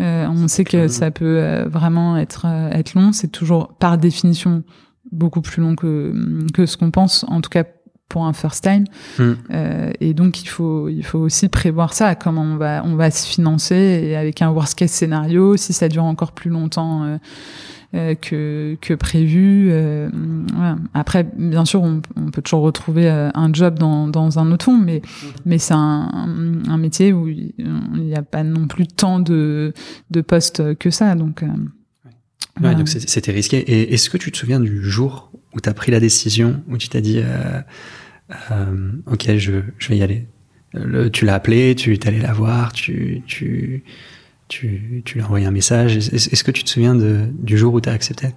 [0.00, 3.12] euh, on sait que ça peut euh, vraiment être euh, être long.
[3.12, 4.64] C'est toujours par définition
[5.12, 6.12] beaucoup plus long que
[6.52, 7.24] que ce qu'on pense.
[7.28, 7.64] En tout cas
[8.08, 8.84] pour un first time.
[9.18, 9.34] Hmm.
[9.50, 13.10] Euh, et donc il faut il faut aussi prévoir ça, comment on va on va
[13.10, 17.04] se financer et avec un worst case scénario si ça dure encore plus longtemps.
[17.04, 17.18] Euh, euh,
[18.20, 19.68] que, que prévu.
[19.70, 20.10] Euh,
[20.52, 20.76] voilà.
[20.94, 24.64] Après, bien sûr, on, on, peut toujours retrouver euh, un job dans, dans un autre
[24.64, 25.00] fond, mais,
[25.44, 26.10] mais c'est un,
[26.68, 27.54] un, métier où il
[27.94, 29.72] n'y a pas non plus tant de,
[30.10, 31.14] de postes que ça.
[31.14, 31.44] Donc,
[32.62, 33.58] ouais, donc c'était risqué.
[33.58, 36.76] Et est-ce que tu te souviens du jour où tu as pris la décision, où
[36.76, 40.26] tu t'as dit, euh, ok, je, je vais y aller?
[40.72, 43.84] Le, Tu l'as appelé, tu es allé la voir, tu, tu,
[44.48, 45.96] tu, tu lui as envoyé un message.
[45.96, 48.28] Est-ce que tu te souviens de, du jour où tu as accepté?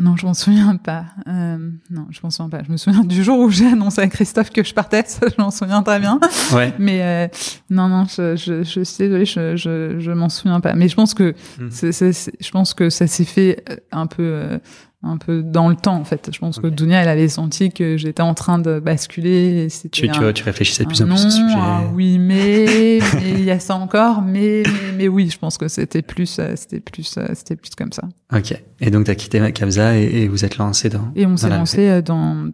[0.00, 1.04] Non, je m'en souviens pas.
[1.28, 1.56] Euh,
[1.90, 2.64] non, je m'en souviens pas.
[2.64, 5.04] Je me souviens du jour où j'ai annoncé à Christophe que je partais.
[5.06, 6.18] Ça, je m'en souviens très bien.
[6.52, 6.74] Ouais.
[6.78, 7.28] Mais euh,
[7.70, 10.74] non, non, je, je, je suis désolée, je, je, je m'en souviens pas.
[10.74, 11.68] Mais je pense que, mmh.
[11.70, 14.58] c'est, je pense que ça s'est fait euh, un peu
[15.04, 16.30] un peu dans le temps en fait.
[16.32, 19.68] Je pense que Dunia elle avait senti que j'étais en train de basculer.
[19.92, 21.58] tu, tu, tu réfléchissais de plus en plus à ce sujet.
[21.94, 24.62] oui, mais il y a ça encore, mais,
[24.96, 28.02] mais, oui, je pense que c'était plus euh, c'était plus euh, c'était plus comme ça.
[28.32, 28.60] Ok.
[28.80, 31.12] Et donc tu as quitté Kabza et, et, vous êtes lancé dans.
[31.14, 32.50] Et on s'est lancé euh, dans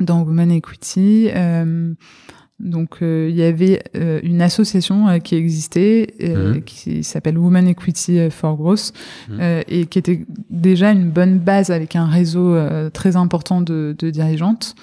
[0.00, 1.28] dans Women Equity.
[1.34, 1.94] Euh,
[2.60, 6.60] donc euh, il y avait euh, une association euh, qui existait mmh.
[6.60, 8.92] qui s'appelle Women Equity for Growth
[9.28, 9.40] mmh.
[9.68, 12.56] et qui était déjà une bonne base avec un réseau
[12.92, 14.74] très important de, de dirigeantes,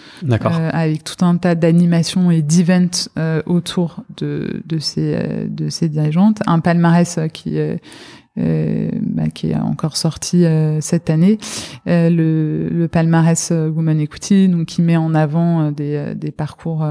[0.50, 3.10] avec tout un tas d'animations et d'events
[3.46, 7.78] autour de, de ces de ces dirigeantes, un palmarès qui euh,
[8.38, 11.40] bah, qui est encore sorti euh, cette année,
[11.88, 16.86] euh, le, le, palmarès Women Equity, donc qui met en avant des, des parcours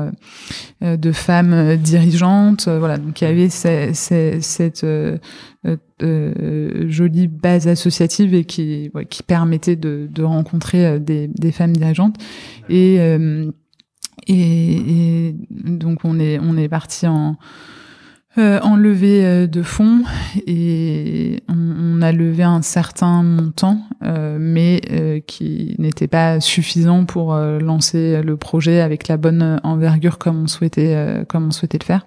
[0.82, 2.68] de femmes dirigeantes.
[2.68, 4.86] voilà, donc il y avait cette
[6.88, 12.16] jolie base associative et qui, qui permettait de, de rencontrer des, des, femmes dirigeantes.
[12.68, 12.96] Et,
[14.26, 14.32] et,
[15.28, 17.36] et, donc on est on est parti en
[18.38, 20.02] euh, en levée euh, de fonds
[20.46, 27.34] et on, a levé un certain montant, euh, mais euh, qui n'était pas suffisant pour
[27.34, 32.06] lancer le projet avec la bonne envergure comme on souhaitait, comme on souhaitait le faire.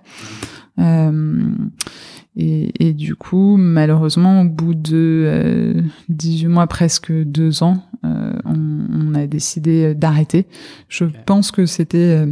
[2.38, 9.16] Et, et, du coup, malheureusement, au bout de 18 mois, presque deux ans, on, on,
[9.16, 10.46] a décidé d'arrêter.
[10.88, 12.26] Je pense que c'était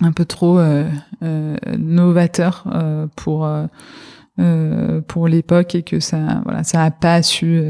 [0.00, 0.88] un peu trop euh,
[1.22, 7.62] euh, novateur euh, pour euh, pour l'époque et que ça voilà ça a pas su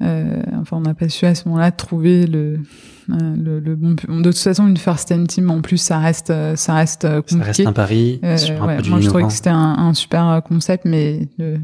[0.00, 2.60] enfin on n'a pas su à ce moment-là trouver le
[3.08, 6.74] le, le, bon de toute façon une first time team en plus ça reste ça
[6.74, 9.76] reste compliqué ça reste un pari sur un ouais, moi je trouvais que c'était un,
[9.78, 11.58] un, super concept mais le,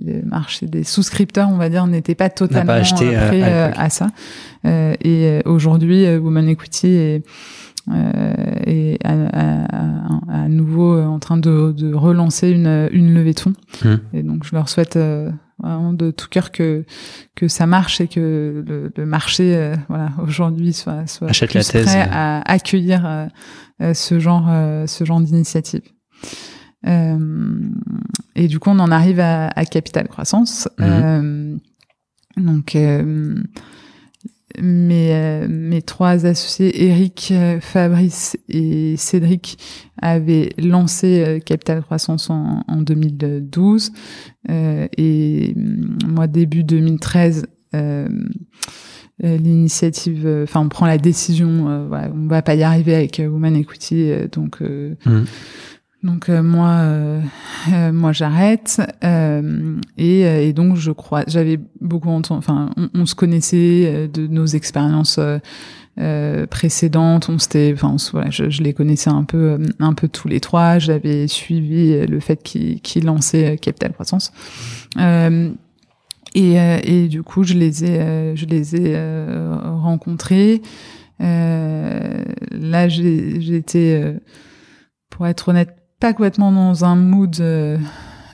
[0.00, 3.90] le marché des souscripteurs, on va dire, n'était pas totalement pas acheté prêt à, à,
[3.90, 4.08] ça.
[4.66, 7.20] Euh, et aujourd'hui, Woman Equity est, euh,
[8.66, 13.54] et à, à, à, nouveau en train de, de, relancer une, une levée de fonds.
[13.84, 13.94] Mmh.
[14.14, 15.30] Et donc je leur souhaite euh,
[15.62, 16.84] vraiment de tout cœur que
[17.34, 21.72] que ça marche et que le, le marché euh, voilà aujourd'hui soit soit Achète plus
[21.72, 24.48] la prêt à accueillir euh, ce genre
[24.88, 25.82] ce genre d'initiative.
[26.86, 30.68] et du coup on en arrive à, à capital croissance.
[30.78, 31.58] Mmh.
[32.38, 32.76] donc
[34.60, 39.58] mes, mes trois associés, Eric, Fabrice et Cédric,
[40.00, 43.92] avaient lancé Capital Croissance en, en 2012.
[44.48, 47.46] et mm, moi, début 2013,
[49.20, 54.12] l'initiative, enfin, on prend la décision, voilà, on va pas y arriver avec Woman Equity,
[54.32, 54.60] donc.
[54.60, 55.24] Mmh.
[56.04, 57.22] Donc euh, moi, euh,
[57.72, 58.82] euh, moi j'arrête
[59.96, 65.18] et, et, donc je crois, j'avais beaucoup entendu, enfin on, se connaissait de nos expériences
[66.50, 70.40] précédentes, on s'était, enfin voilà, je, je, les connaissais un peu, un peu tous les
[70.40, 70.78] trois.
[70.78, 74.30] J'avais suivi le fait qu'ils qu lançaient Capital Croissance.
[74.98, 75.24] et,
[76.34, 78.94] et du coup, je les ai, je les ai
[79.62, 80.60] rencontrés.
[81.18, 84.16] là, j'étais,
[85.08, 87.78] pour être honnête, pas complètement dans un mood euh,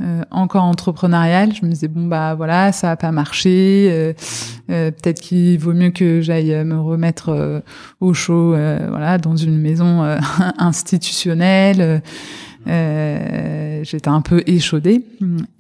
[0.01, 1.55] euh, encore entrepreneurial.
[1.55, 3.87] Je me disais bon bah voilà, ça va pas marcher.
[3.89, 7.63] Euh, peut-être qu'il vaut mieux que j'aille me remettre
[8.01, 8.57] au chaud,
[8.89, 10.03] voilà, dans une maison
[10.59, 12.03] institutionnelle.
[12.67, 15.05] J'étais un peu échaudée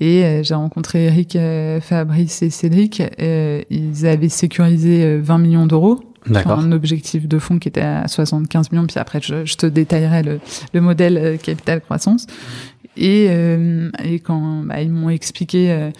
[0.01, 1.38] et j'ai rencontré Eric,
[1.81, 3.05] Fabrice et Cédric.
[3.20, 8.87] ils avaient sécurisé 20 millions d'euros un objectif de fonds qui était à 75 millions,
[8.87, 10.40] puis après je, je te détaillerai le,
[10.74, 12.26] le modèle euh, capital croissance.
[12.96, 15.90] Et, euh, et quand bah, ils m'ont expliqué euh,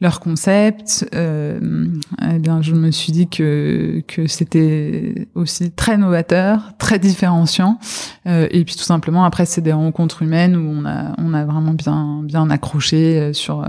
[0.00, 1.86] leur concept, euh,
[2.28, 7.78] eh bien je me suis dit que que c'était aussi très novateur, très différenciant.
[8.26, 11.44] Euh, et puis tout simplement après c'est des rencontres humaines où on a on a
[11.44, 13.64] vraiment bien bien accroché sur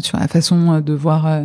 [0.00, 1.42] sur la façon de voir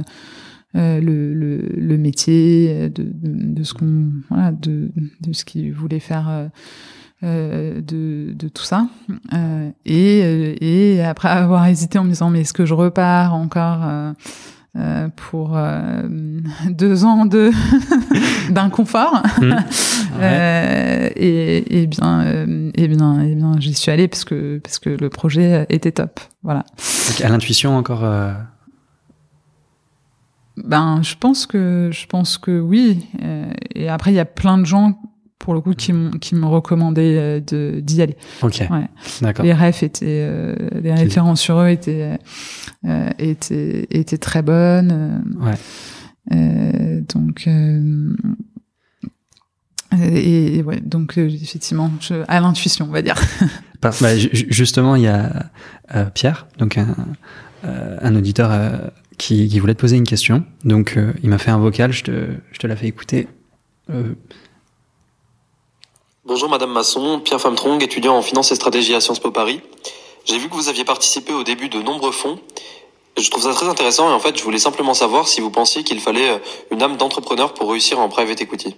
[0.75, 5.43] euh, le, le, le, métier, euh, de, de, de ce qu'on voilà, de, de ce
[5.43, 6.47] qu'il voulait faire euh,
[7.23, 8.87] euh, de, de tout ça.
[9.33, 13.81] Euh, et, et après avoir hésité en me disant mais est-ce que je repars encore
[14.75, 15.55] euh, pour
[16.69, 17.51] deux ans de
[18.51, 19.21] d'inconfort?
[19.39, 20.21] Mmh.
[20.23, 22.23] et, et, bien
[22.73, 26.21] et bien et bien j'y suis allée parce que parce que le projet était top
[26.41, 26.65] voilà
[27.09, 28.03] Donc à l'intuition encore
[30.63, 33.07] ben, je pense que je pense que oui.
[33.23, 34.99] Euh, et après, il y a plein de gens
[35.39, 38.17] pour le coup qui qui me recommandaient euh, de d'y aller.
[38.41, 38.63] Ok.
[38.69, 38.87] Ouais.
[39.21, 39.43] D'accord.
[39.43, 42.17] Les refs étaient, euh, les références sur eux étaient
[42.85, 45.23] euh, étaient étaient très bonnes.
[45.39, 47.03] ouais.
[47.13, 47.47] donc.
[50.01, 53.15] Et, et, ouais, donc effectivement, je, à l'intuition, on va dire.
[53.81, 55.51] bah, justement, il y a
[56.13, 56.95] Pierre, donc un,
[57.63, 58.51] un auditeur
[59.21, 60.43] qui, voulait te poser une question.
[60.63, 63.27] Donc, euh, il m'a fait un vocal, je te, je te la fais écouter.
[63.89, 64.15] Euh...
[66.25, 69.61] Bonjour Madame Masson, Pierre Famtrong, étudiant en finance et stratégie à Sciences Po Paris.
[70.25, 72.39] J'ai vu que vous aviez participé au début de nombreux fonds.
[73.17, 75.83] Je trouve ça très intéressant et en fait, je voulais simplement savoir si vous pensiez
[75.83, 76.37] qu'il fallait euh,
[76.71, 78.75] une âme d'entrepreneur pour réussir en private equity.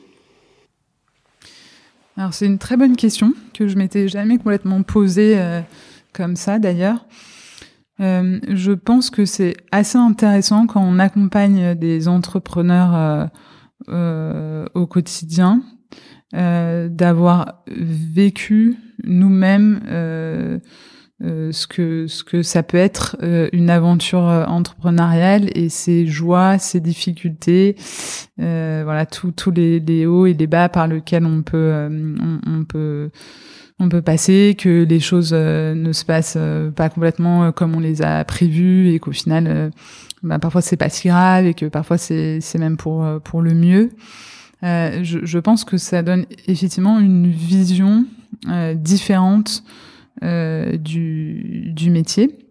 [2.17, 5.61] Alors, c'est une très bonne question que je m'étais jamais complètement posée euh,
[6.11, 6.97] comme ça d'ailleurs.
[7.99, 13.25] Euh, je pense que c'est assez intéressant quand on accompagne des entrepreneurs euh,
[13.89, 15.61] euh, au quotidien
[16.35, 19.81] d'avoir vécu nous-mêmes
[21.21, 23.17] ce que ce que ça peut être
[23.53, 27.75] une aventure entrepreneuriale et ses joies, ses difficultés,
[28.37, 33.11] voilà tous les, les, hauts et les bas par lesquels on peut on, on peut
[33.83, 37.75] on peut passer, que les choses euh, ne se passent euh, pas complètement euh, comme
[37.75, 39.71] on les a prévues et qu'au final,
[40.23, 43.91] bah, parfois c'est pas si grave et que parfois c'est même pour pour le mieux.
[44.61, 48.05] Je, je, pense que ça donne effectivement une vision
[48.75, 49.63] différente
[50.21, 52.42] du, du métier.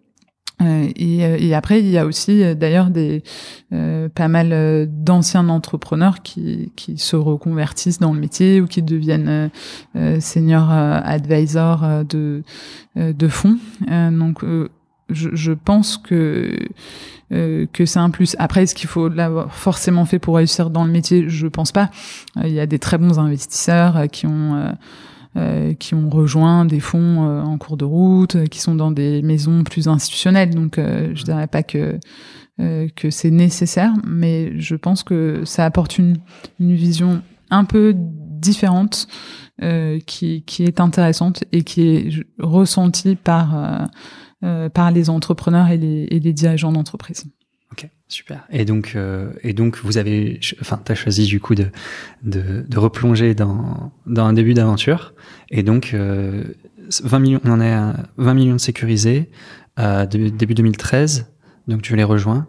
[0.61, 3.23] Euh, et, euh, et, après, il y a aussi euh, d'ailleurs des
[4.13, 9.49] pas mal d'anciens entrepreneurs qui, qui se reconvertissent dans le métier ou qui deviennent
[10.19, 12.43] senior advisor de
[12.95, 13.57] de fonds.
[13.87, 14.45] donc
[15.09, 16.55] je, je, pense que
[17.31, 18.35] que c'est un plus.
[18.37, 21.89] Après, est-ce qu'il faut l'avoir forcément fait pour réussir dans le métier Je pense pas.
[22.43, 24.71] Il y a des très bons investisseurs qui ont euh,
[25.79, 29.21] qui ont rejoint des fonds euh, en cours de route, euh, qui sont dans des
[29.21, 30.51] maisons plus institutionnelles.
[30.51, 31.99] Donc, je dirais pas que
[32.95, 36.17] que c'est nécessaire, mais je pense que ça apporte une,
[36.59, 39.07] une vision un peu différente
[40.05, 43.89] qui, qui est intéressante et qui est ressentie par
[44.39, 47.25] par les entrepreneurs et les, et les dirigeants d'entreprise.
[48.13, 48.45] Super.
[48.51, 51.71] Et donc, euh, et donc, vous avez, enfin, t'as choisi du coup de,
[52.21, 55.15] de, de replonger dans, dans un début d'aventure.
[55.49, 56.43] Et donc, euh,
[57.03, 59.31] 20 millions, on en est à 20 millions de sécurisés,
[59.79, 61.25] euh, début 2013.
[61.67, 62.45] Donc, tu les rejoins.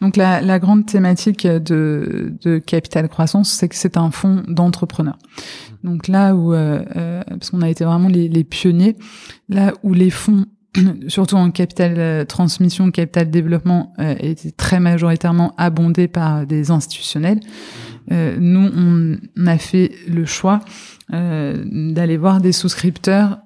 [0.00, 5.16] Donc la, la, grande thématique de, de Capital Croissance, c'est que c'est un fonds d'entrepreneurs.
[5.84, 8.96] Donc là où, euh, euh, parce qu'on a été vraiment les, les, pionniers,
[9.48, 10.44] là où les fonds,
[11.08, 17.40] surtout en capital euh, transmission, capital développement, étaient très majoritairement abondés par des institutionnels.
[18.10, 20.60] nous, on, a fait le choix
[21.10, 23.38] d'aller voir des souscripteurs,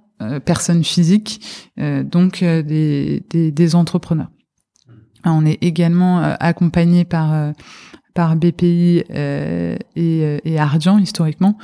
[0.45, 1.41] personnes physiques,
[1.77, 4.31] donc des, des, des entrepreneurs.
[5.25, 7.53] On est également accompagné par
[8.15, 11.57] par BPI euh, et, et, Ardian historiquement,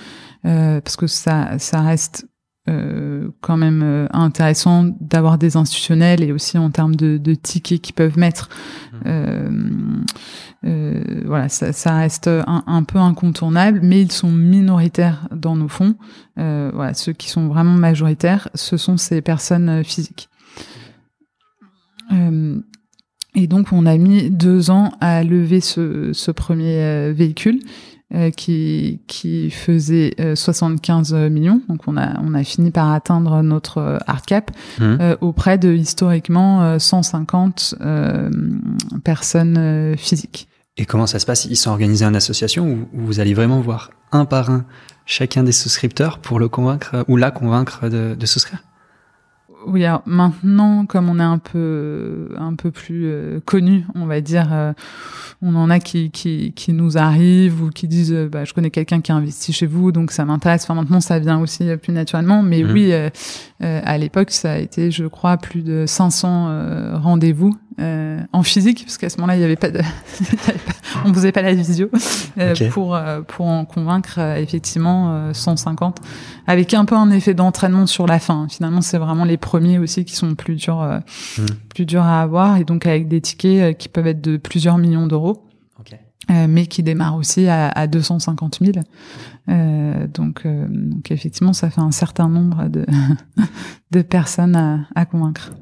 [0.45, 2.27] euh, parce que ça, ça reste
[2.69, 7.81] euh, quand même euh, intéressant d'avoir des institutionnels et aussi en termes de, de tickets
[7.81, 8.49] qu'ils peuvent mettre.
[9.05, 10.05] Mmh.
[10.64, 15.69] Euh, voilà, ça, ça reste un, un, peu incontournable, mais ils sont minoritaires dans nos
[15.69, 15.95] fonds.
[16.37, 20.29] voilà, ceux qui sont vraiment majoritaires, ce sont ces personnes physiques.
[23.39, 27.61] Et donc, on a mis deux ans à lever ce, ce premier euh, véhicule
[28.15, 31.61] euh, qui, qui faisait 75 euh, millions.
[31.69, 34.97] Donc, on a, on a fini par atteindre notre hard cap mmh.
[35.21, 37.75] auprès de historiquement 150
[39.05, 40.49] personnes physiques.
[40.77, 41.45] Et comment ça se passe?
[41.47, 44.65] Ils sont organisés en association où vous allez vraiment voir un par un
[45.05, 48.63] chacun des souscripteurs pour le convaincre ou la convaincre de, de souscrire?
[49.69, 54.21] Oui, alors maintenant, comme on est un peu un peu plus euh, connu, on va
[54.21, 54.73] dire, euh,
[55.43, 58.71] on en a qui, qui, qui nous arrivent ou qui disent, euh, bah, je connais
[58.71, 60.64] quelqu'un qui a investi chez vous, donc ça m'intéresse.
[60.64, 62.43] Enfin, maintenant, ça vient aussi plus naturellement.
[62.43, 62.73] Mais mmh.
[62.73, 62.93] oui,
[63.61, 68.99] à l'époque, ça a été, je crois, plus de 500 rendez-vous euh, en physique, parce
[68.99, 69.81] qu'à ce moment-là, il n'y avait pas de,
[71.05, 71.89] on faisait pas la visio
[72.39, 76.01] euh, pour euh, pour en convaincre effectivement 150,
[76.49, 78.49] avec un peu un effet d'entraînement sur la fin.
[78.49, 81.01] Finalement, c'est vraiment les premiers aussi qui sont plus durs,
[81.39, 81.47] hmm.
[81.68, 85.07] plus durs à avoir, et donc avec des tickets qui peuvent être de plusieurs millions
[85.07, 85.45] d'euros.
[86.49, 88.72] mais qui démarrent aussi à, à 250 000.
[90.12, 92.85] donc, donc effectivement, ça fait un certain nombre de,
[93.93, 95.53] de personnes à, à convaincre.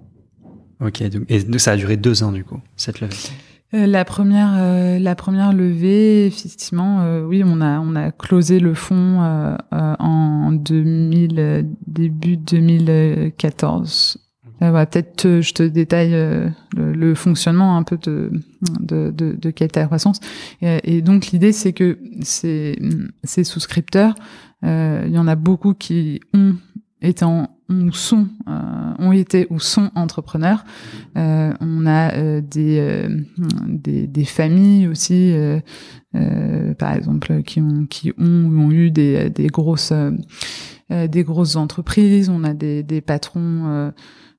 [0.80, 3.14] Ok, donc, et ça a duré deux ans du coup, cette levée.
[3.74, 8.60] Euh, la première, euh, la première levée, effectivement, euh, oui, on a on a closé
[8.60, 9.20] le fonds
[9.72, 14.18] en 2000, début 2014.
[14.58, 16.16] Peut-être je te détaille
[16.76, 18.30] le, fonctionnement un peu de
[18.80, 20.20] de, de, de Capital Croissance.
[20.62, 22.78] Et, et donc l'idée c'est que ces,
[23.24, 24.14] ces souscripteurs,
[24.62, 26.54] il y en a beaucoup qui ont
[27.02, 30.64] été en euh, ont été ou sont entrepreneurs.
[31.16, 35.34] Euh, on a euh, des, des, familles aussi,
[36.78, 39.92] par exemple, qui ont qui ont ont eu des, des grosses
[40.90, 42.28] des grosses entreprises.
[42.28, 43.92] On a des, des patrons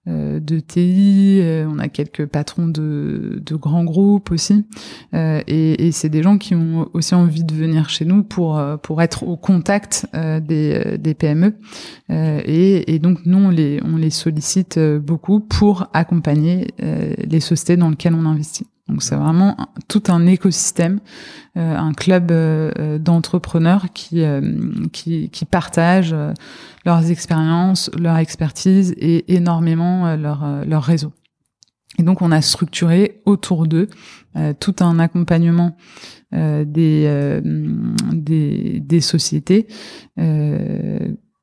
[0.07, 4.65] de TI, euh, on a quelques patrons de, grands groupes aussi,
[5.13, 9.01] euh, et, c'est des gens qui ont aussi envie de venir chez nous pour pour
[9.01, 11.55] être au contact des, des PME,
[12.09, 17.89] et, et, donc nous on les on les sollicite beaucoup pour accompagner les sociétés dans
[17.89, 18.67] lesquelles on investit.
[18.87, 19.57] Donc c'est vraiment
[19.87, 20.99] tout un écosystème,
[21.57, 24.41] euh, un club euh, d'entrepreneurs qui, euh,
[24.93, 26.15] qui, qui partagent
[26.85, 31.11] leurs expériences, leur expertise et énormément leur, leur réseau.
[31.99, 33.87] Et donc on a structuré autour d'eux
[34.59, 35.75] tout un accompagnement
[36.31, 37.41] des,
[38.13, 39.67] des, des sociétés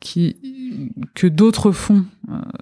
[0.00, 0.36] qui
[1.14, 2.04] que d'autres fonds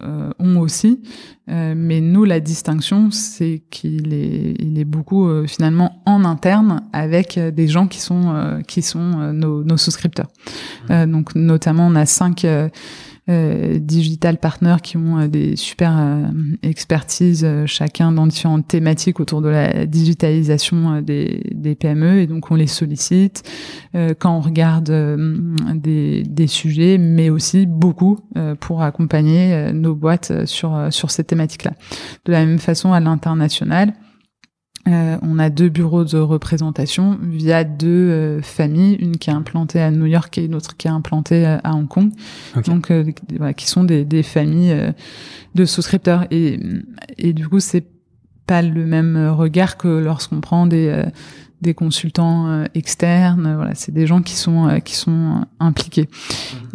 [0.03, 1.01] euh, ont aussi,
[1.49, 6.83] euh, mais nous la distinction c'est qu'il est il est beaucoup euh, finalement en interne
[6.93, 10.29] avec des gens qui sont qui sont nos, nos souscripteurs.
[10.89, 11.07] Mmh.
[11.07, 12.69] donc notamment on a cinq euh,
[13.29, 16.27] digital partners qui ont euh, des super euh,
[16.63, 22.57] expertises chacun dans différentes thématiques autour de la digitalisation des, des PME et donc on
[22.57, 23.43] les sollicite
[24.19, 24.91] quand on regarde
[25.75, 28.19] des, des, sujets mais aussi beaucoup
[28.61, 31.73] pour accompagner nos boîtes sur sur ces thématiques-là.
[32.25, 33.95] De la même façon à l'international,
[34.89, 39.81] euh, on a deux bureaux de représentation via deux euh, familles, une qui est implantée
[39.81, 42.11] à New York et une autre qui est implantée euh, à Hong Kong,
[42.67, 42.91] donc
[43.37, 44.93] voilà, qui sont des, des familles
[45.55, 46.27] de souscripteurs.
[46.33, 46.59] Et,
[47.17, 47.87] et du coup c'est
[48.47, 51.05] pas le même regard que lorsqu'on prend des
[51.63, 53.55] des consultants euh, externes.
[53.55, 56.09] Voilà, c'est des gens qui sont euh, qui sont impliqués.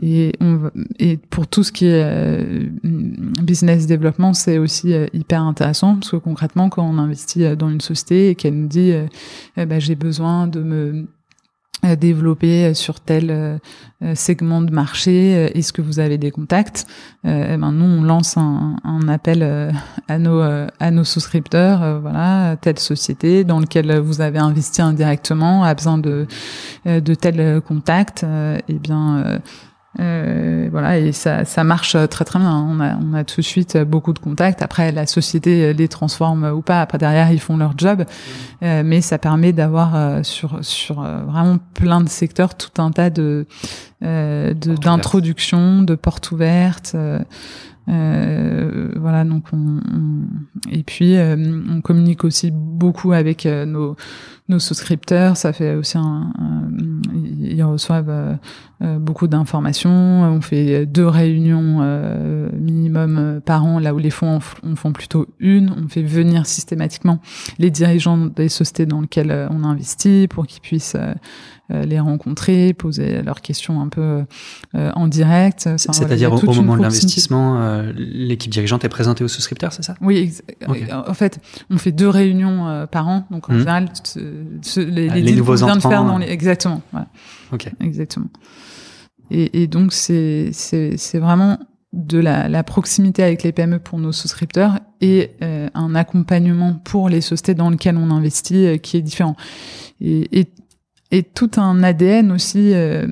[0.01, 0.09] Mhm.
[0.09, 5.95] Et on et pour tout ce qui est euh, business développement, c'est aussi hyper intéressant
[5.95, 8.93] parce que concrètement, quand on investit dans une société et qu'elle nous dit,
[9.55, 11.03] bah, j'ai besoin de me euh,
[11.99, 16.85] développer sur tel euh, segment de marché Est-ce que vous avez des contacts
[17.23, 19.73] eh ben Nous, on lance un, un appel
[20.07, 21.99] à nos à nos souscripteurs.
[22.01, 26.27] voilà, telle société dans laquelle vous avez investi indirectement a besoin de
[26.85, 28.23] de tel contact.
[28.67, 29.39] eh bien
[29.99, 32.53] euh, voilà, et ça, ça marche très très bien.
[32.53, 34.61] On a, on a tout de suite beaucoup de contacts.
[34.61, 36.81] Après, la société les transforme ou pas.
[36.81, 38.03] Après, derrière, ils font leur job.
[38.63, 42.91] Euh, mais ça permet d'avoir euh, sur sur euh, vraiment plein de secteurs tout un
[42.91, 43.45] tas de
[44.01, 46.95] d'introduction, de portes ouvertes.
[47.89, 49.79] Euh, voilà, donc on,
[50.69, 53.95] et puis on communique aussi beaucoup avec nos
[54.49, 56.31] nos souscripteurs, ça fait aussi un,
[57.49, 58.33] ils reçoivent euh,
[58.81, 59.89] euh, beaucoup d'informations.
[59.89, 65.27] On fait deux réunions euh, minimum par an, là où les fonds en, font plutôt
[65.39, 65.71] une.
[65.71, 67.19] On fait venir systématiquement
[67.59, 70.97] les dirigeants des sociétés dans lesquelles on investit pour qu'ils puissent
[71.69, 74.23] les rencontrer, poser leurs questions un peu
[74.73, 75.69] en direct.
[75.77, 79.95] C'est-à-dire au, moment de l'investissement, l'équipe dirigeante est présentée aux souscripteurs, c'est ça?
[80.01, 80.33] Oui,
[80.67, 81.39] en fait,
[81.69, 83.59] on fait deux réunions par an, donc en mmh.
[83.59, 83.89] général,
[84.77, 85.89] les, les, nouveaux entrants.
[85.89, 86.27] Faire dans les...
[86.27, 86.81] Exactement.
[86.91, 87.07] Voilà.
[87.51, 87.69] Ok.
[87.81, 88.27] Exactement.
[89.31, 91.57] Et, et donc c'est c'est vraiment
[91.93, 97.09] de la, la, proximité avec les PME pour nos souscripteurs et euh, un accompagnement pour
[97.09, 99.35] les sociétés dans lesquelles on investit euh, qui est différent.
[100.01, 100.47] Et, et
[101.09, 103.07] et tout un ADN aussi euh,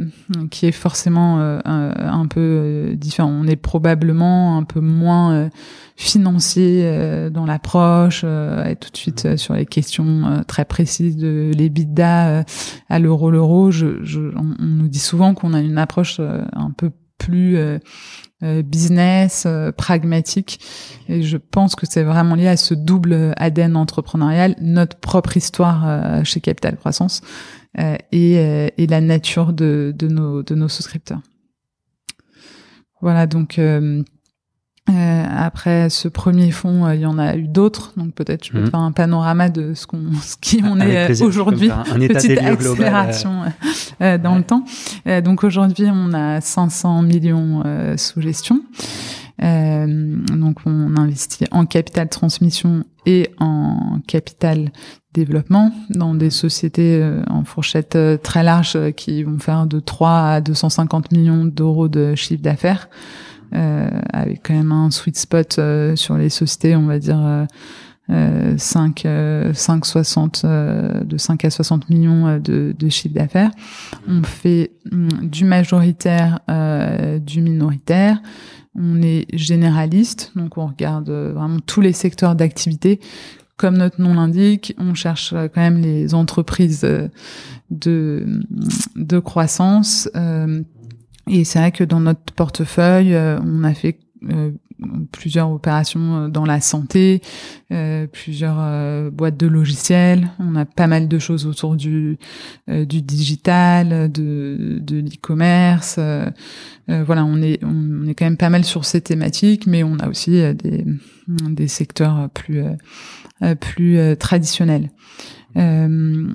[0.51, 3.29] qui est forcément euh, un, peu euh, différent.
[3.29, 5.49] On est probablement un peu moins
[5.95, 12.43] financier dans l'approche, et tout de suite sur les questions très précises de l'EBITDA
[12.89, 13.71] à l'euro l'euro.
[13.71, 17.57] Je, je, on, nous dit souvent qu'on a une approche un peu plus
[18.41, 20.59] business, pragmatique.
[21.07, 26.25] Et je pense que c'est vraiment lié à ce double ADN entrepreneurial, notre propre histoire
[26.25, 31.21] chez Capital Croissance euh, et, euh, et, la nature de, de, nos, de nos souscripteurs.
[33.01, 34.01] Voilà, donc euh,
[34.89, 38.61] euh, après ce premier fonds, il y en a eu d'autres, donc peut-être je peux
[38.61, 38.69] mhm.
[38.69, 41.69] faire un panorama de ce qu'on, ce qui on est aujourd'hui.
[42.07, 43.41] Petite accélération
[44.01, 44.63] euh, dans le temps.
[45.07, 47.63] Euh, donc aujourd'hui, on a 500 millions
[47.97, 48.61] sous gestion.
[49.39, 54.71] Donc on investit en capital transmission et en capital
[55.15, 59.79] développement dans des sociétés euh, en fourchette euh, très large euh, qui vont faire de
[59.79, 62.89] 3 à 250 millions d'euros de chiffre d'affaires,
[63.55, 65.59] euh, avec quand même un sweet spot
[65.95, 67.47] sur les sociétés, on va dire
[68.09, 69.07] 5,
[69.53, 73.51] 5 60, de 5 à 60 millions de, de chiffre d'affaires.
[74.07, 76.39] On fait hum, du majoritaire,
[77.21, 78.19] du minoritaire.
[78.75, 82.99] On est généraliste, donc on regarde vraiment tous les secteurs d'activité
[83.57, 87.07] comme notre nom l'indique, on cherche euh, quand même les entreprises euh,
[87.69, 88.25] de,
[88.95, 90.09] de croissance.
[90.15, 90.61] Euh,
[91.27, 93.97] et c'est vrai que dans notre portefeuille, on a fait
[95.11, 97.21] plusieurs opérations dans la santé,
[98.11, 100.29] plusieurs boîtes de logiciels.
[100.39, 102.17] On a pas mal de choses autour du
[102.67, 105.99] du digital, de de l'e-commerce.
[106.87, 110.07] voilà, on est on est quand même pas mal sur ces thématiques, mais on a
[110.07, 110.85] aussi des
[111.27, 112.63] des secteurs plus
[113.43, 114.91] euh, plus euh, traditionnel.
[115.57, 116.29] Euh,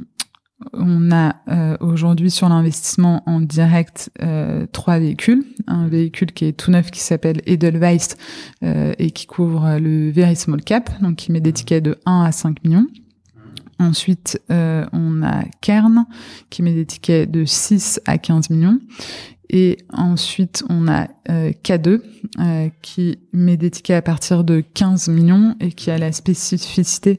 [0.73, 1.37] on a
[1.81, 4.11] aujourd'hui sur l'investissement en direct
[4.73, 5.45] trois véhicules.
[5.67, 8.17] Un véhicule qui est tout neuf qui s'appelle Edelweiss
[8.63, 12.33] et qui couvre le very small cap, donc qui met des tickets de 1 à
[12.33, 12.87] 5 millions.
[13.79, 16.05] Ensuite, on a Kern
[16.51, 18.79] qui met des tickets de 6 à 15 millions.
[19.53, 22.01] Et ensuite, on a euh, K2
[22.39, 27.19] euh, qui met des tickets à partir de 15 millions et qui a la spécificité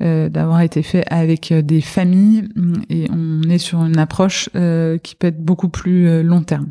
[0.00, 2.48] euh, d'avoir été fait avec des familles.
[2.90, 4.48] Et on est sur une approche
[5.02, 6.70] qui peut être beaucoup plus long terme.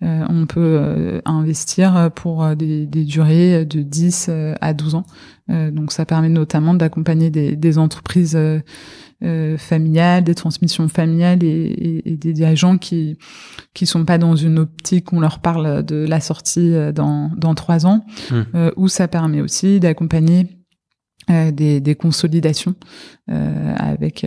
[0.00, 4.30] on peut investir pour des, des, durées de 10
[4.60, 5.06] à 12 ans.
[5.48, 8.38] donc ça permet notamment d'accompagner des, des entreprises
[9.24, 13.18] euh, familiales, des transmissions familiales et, et, des dirigeants qui
[13.74, 17.32] qui sont pas dans une optique où on leur parle de la sortie euh, dans
[17.36, 18.34] dans trois ans, mmh.
[18.54, 20.46] euh, où ça permet aussi d'accompagner
[21.30, 22.76] euh, des, des, consolidations
[23.28, 24.24] euh, avec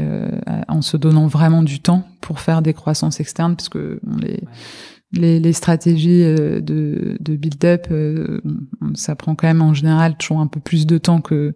[0.68, 4.44] en se donnant vraiment du temps pour faire des croissances externes puisque on les
[5.14, 8.42] les, les stratégies euh, de, de build-up, euh,
[8.94, 11.54] ça prend quand même en général toujours un peu plus de temps que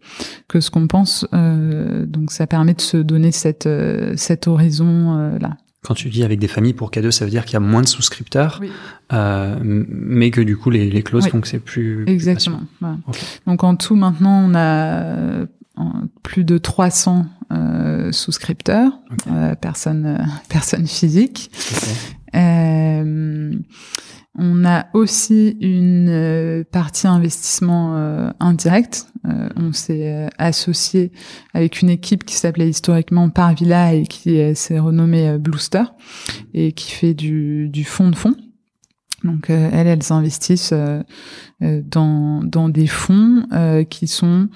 [0.47, 1.25] que ce qu'on pense.
[1.33, 3.69] Euh, donc ça permet de se donner cette
[4.15, 5.57] cet horizon là.
[5.83, 7.83] Quand tu dis avec des familles pour K2, ça veut dire qu'il y a moins
[7.83, 8.71] de souscripteurs, oui.
[9.13, 12.05] euh, mais que du coup les, les clauses font que c'est plus.
[12.07, 12.61] Exactement.
[13.45, 15.45] Donc en tout maintenant on a
[16.23, 17.27] plus de 300
[18.11, 18.99] souscripteurs,
[19.61, 21.51] personnes personnes physiques.
[24.37, 29.07] On a aussi une euh, partie investissement euh, indirect.
[29.25, 31.11] Euh, on s'est associé
[31.53, 35.83] avec une équipe qui s'appelait historiquement Parvilla et qui s'est renommée Bluester
[36.53, 38.35] et qui fait du, du fonds de fonds.
[39.25, 40.73] Donc elles, elles investissent
[41.59, 43.45] dans, dans des fonds
[43.89, 44.47] qui sont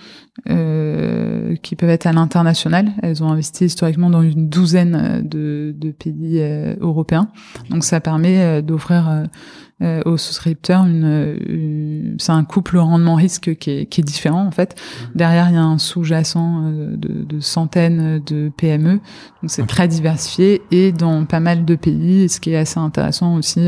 [0.45, 2.91] qui peuvent être à l'international.
[3.01, 6.41] Elles ont investi historiquement dans une douzaine de, de pays
[6.79, 7.29] européens.
[7.69, 9.27] Donc ça permet d'offrir
[9.81, 14.51] euh, aux souscripteurs une, c'est un couple rendement risque qui est, qui est différent en
[14.51, 14.75] fait.
[14.75, 15.17] Mmh.
[15.17, 19.01] Derrière il y a un sous-jacent euh, de, de, centaines de PME, donc
[19.47, 23.61] c'est très diversifié et dans pas mal de pays, ce qui est assez intéressant aussi.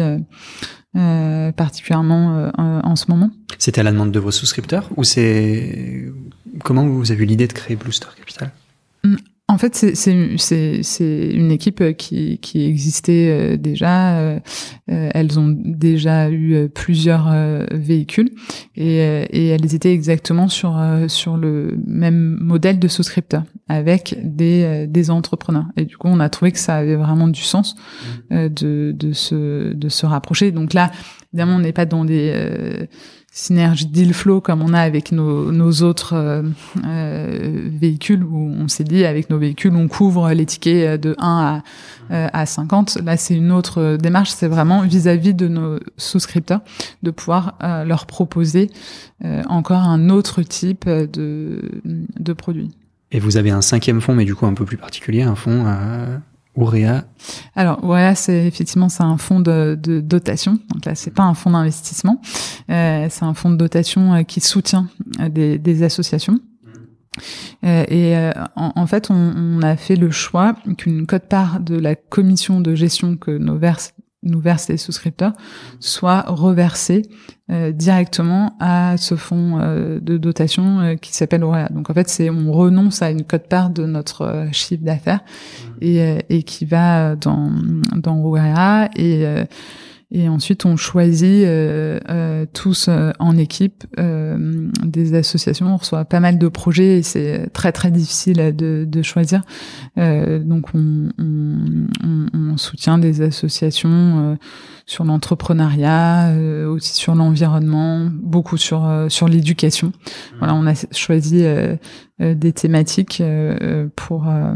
[0.96, 3.30] Euh, euh particulièrement en ce moment.
[3.58, 6.12] C'était à la demande de vos souscripteurs ou c'est
[6.64, 8.52] comment vous avez eu l'idée de créer Blue Star Capital?
[9.04, 9.16] Mmh.
[9.52, 14.18] En fait, c'est une équipe qui, qui existait euh, déjà.
[14.18, 14.40] Euh,
[14.90, 17.30] euh, elles ont déjà eu plusieurs
[17.72, 18.30] véhicules
[18.76, 25.12] et, et elles étaient exactement sur sur le même modèle de souscripteur avec des, des
[25.12, 25.66] entrepreneurs.
[25.76, 27.76] Et du coup, on a trouvé que ça avait vraiment du sens
[28.30, 28.48] mmh.
[28.48, 30.52] de, de, se, de se rapprocher.
[30.52, 30.92] Donc là,
[31.34, 32.88] évidemment, on n'est pas dans des
[33.34, 36.44] synergie deal flow comme on a avec nos, nos autres euh,
[36.86, 41.64] euh, véhicules où on s'est dit avec nos véhicules on couvre les tickets de 1
[42.10, 44.32] à, euh, à 50 là c'est une autre démarche.
[44.32, 46.60] C'est vraiment vis-à-vis de nos souscripteurs
[47.04, 48.70] de pouvoir leur proposer
[49.48, 52.72] encore un autre type de, de produit.
[53.12, 55.66] Et vous avez un cinquième fonds mais du coup un peu plus particulier un fonds
[56.56, 57.06] Ourea
[57.56, 60.60] Alors Ourea, c'est effectivement c'est un fonds de, de, dotation.
[60.74, 62.22] Donc là, c'est pas un fonds d'investissement.
[62.70, 64.88] Euh, c'est un fonds de dotation euh, qui soutient
[65.20, 66.40] euh, des, des associations.
[67.64, 71.78] Euh, et euh, en, en, fait, on, on, a fait le choix qu'une cote-part de
[71.78, 73.94] la commission de gestion que nos verse,
[74.24, 75.34] nous versent les souscripteurs
[75.80, 77.04] soit reversée
[77.52, 81.70] euh, directement à ce fonds euh, de dotation euh, qui s'appelle Auréa.
[81.70, 85.70] Donc en fait, c'est on renonce à une cote-part de notre chiffre d'affaires mmh.
[85.82, 87.52] et, et qui va dans
[87.96, 89.26] dans Auréa et
[90.14, 95.74] et ensuite, on choisit euh, euh, tous euh, en équipe euh, des associations.
[95.74, 99.42] On reçoit pas mal de projets et c'est très très difficile de, de choisir.
[99.96, 104.38] donc, on, on, on, soutient des associations
[104.86, 106.34] sur l'entrepreneuriat,
[106.68, 109.94] aussi sur l'environnement, beaucoup sur sur l'éducation.
[110.40, 111.46] Voilà, on a choisi
[112.20, 113.24] des thématiques
[113.96, 114.54] pour euh,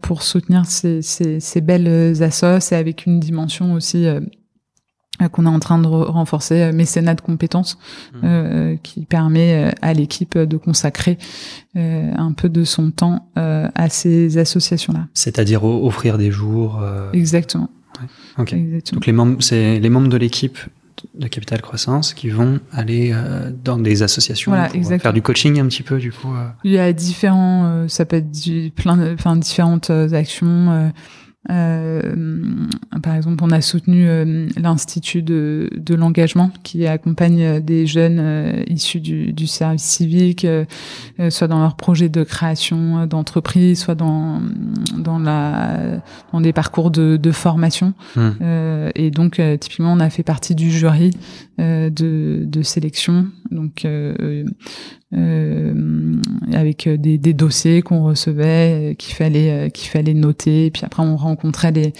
[0.00, 4.20] pour soutenir ces, ces, ces, belles assos et avec une dimension aussi euh,
[5.32, 7.78] qu'on est en train de renforcer, euh, mécénat de compétences,
[8.14, 8.76] mmh.
[8.82, 11.18] qui permet à l'équipe de consacrer
[11.74, 15.08] un peu de son temps à ces associations-là.
[15.14, 16.82] C'est-à-dire offrir des jours.
[17.12, 17.68] Exactement.
[18.38, 18.44] Ouais.
[18.52, 18.96] Exactement.
[18.96, 20.58] Donc les membres, c'est les membres de l'équipe
[21.14, 25.66] de capital croissance qui vont aller euh, dans des associations pour faire du coaching un
[25.66, 26.34] petit peu du coup.
[26.34, 26.48] Euh.
[26.64, 30.92] Il y a différents, euh, ça peut être du, plein, enfin différentes actions.
[31.50, 32.02] Euh,
[33.02, 38.62] par exemple, on a soutenu euh, l'Institut de, de l'engagement qui accompagne des jeunes euh,
[38.68, 40.46] issus du, du, service civique,
[41.30, 44.40] soit dans leur projet de création d'entreprise, soit dans
[44.96, 46.00] dans la
[46.32, 47.94] dans des parcours de, de formation.
[48.16, 48.30] Mmh.
[48.94, 51.10] et donc, typiquement, on a fait partie du jury
[51.58, 51.90] de,
[52.44, 53.26] de sélection.
[53.50, 53.86] Donc
[55.16, 55.74] euh,
[56.52, 60.66] avec euh, des, des dossiers qu'on recevait, euh, qu'il fallait euh, qu'il fallait noter.
[60.66, 61.92] Et puis après, on rencontrait les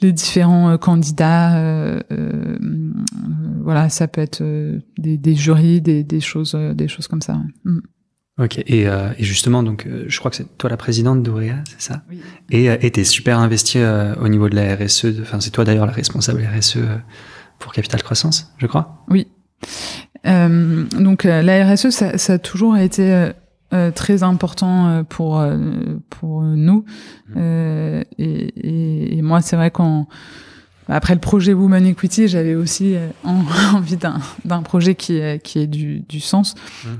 [0.00, 1.56] les différents candidats.
[1.58, 2.00] Euh,
[3.62, 4.42] voilà, ça peut être
[4.98, 7.38] des, des jurys, des, des choses, des choses comme ça.
[7.64, 7.78] Mm.
[8.40, 8.58] Ok.
[8.66, 12.02] Et, euh, et, justement, donc, je crois que c'est toi la présidente d'Auréa, c'est ça?
[12.10, 12.20] Oui.
[12.50, 13.78] Et t'es super investi
[14.20, 15.20] au niveau de la RSE.
[15.20, 16.78] Enfin, c'est toi d'ailleurs la responsable RSE
[17.60, 19.04] pour Capital Croissance, je crois?
[19.08, 19.28] Oui.
[20.26, 23.30] Euh, donc euh, la RSE, ça, ça, a toujours été
[23.72, 25.44] euh, très important pour
[26.10, 26.84] pour nous.
[27.34, 27.38] Mmh.
[27.38, 30.06] Et, et, et, moi, c'est vrai qu'en
[30.88, 36.20] après le projet Women Equity, j'avais aussi envie d'un projet qui qui ait du, du
[36.20, 36.54] sens.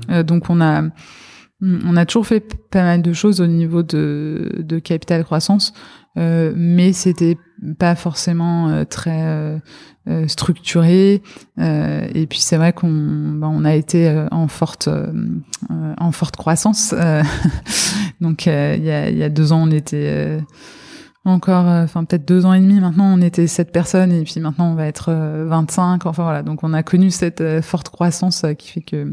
[0.09, 0.23] Mmh.
[0.23, 0.83] donc on a
[1.63, 5.73] on a toujours fait pas mal de choses au niveau de, de capital croissance,
[6.17, 7.37] euh, mais c'était
[7.79, 9.61] pas forcément euh, très
[10.07, 11.21] euh, euh structuré.
[11.59, 14.89] Euh, et puis c'est vrai qu'on bah, on a été en forte
[15.69, 16.93] en forte croissance.
[18.21, 20.39] donc il y a, y, a, deux ans on était
[21.25, 24.71] encore, enfin peut-être deux ans et demi maintenant, on était sept personnes et puis maintenant
[24.71, 26.05] on va être 25.
[26.05, 29.07] Enfin voilà, donc on a connu cette forte croissance qui fait que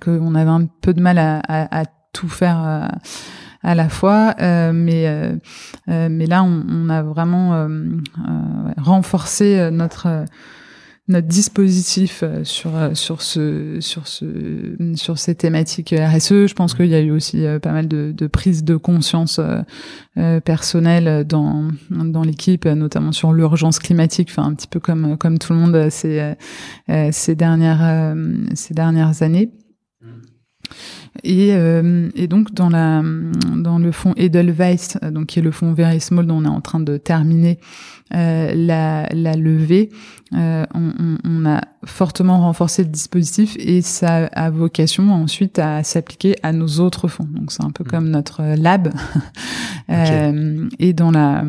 [0.00, 2.90] qu'on avait un peu de mal à, à, à tout faire
[3.66, 4.34] à la fois,
[4.72, 5.36] mais
[5.88, 7.68] mais là on, on a vraiment
[8.78, 10.24] renforcé notre
[11.08, 16.46] notre dispositif euh, sur euh, sur ce sur ce sur ces thématiques RSE.
[16.46, 19.40] Je pense qu'il y a eu aussi euh, pas mal de, de prise de conscience
[20.18, 24.28] euh, personnelle dans dans l'équipe, notamment sur l'urgence climatique.
[24.30, 26.34] Enfin, un petit peu comme comme tout le monde ces
[27.12, 28.14] ces dernières
[28.54, 29.50] ces dernières années.
[31.24, 33.02] Et, euh, et, donc dans la
[33.56, 36.60] dans le fonds Edelweiss, donc qui est le fonds Very Small dont on est en
[36.60, 37.58] train de terminer
[38.14, 39.90] euh, la, la levée,
[40.32, 46.36] euh, on, on, a fortement renforcé le dispositif et ça a vocation ensuite à s'appliquer
[46.44, 47.26] à nos autres fonds.
[47.28, 47.88] Donc c'est un peu mmh.
[47.88, 48.88] comme notre lab.
[49.88, 50.10] okay.
[50.12, 51.46] Euh, et dans la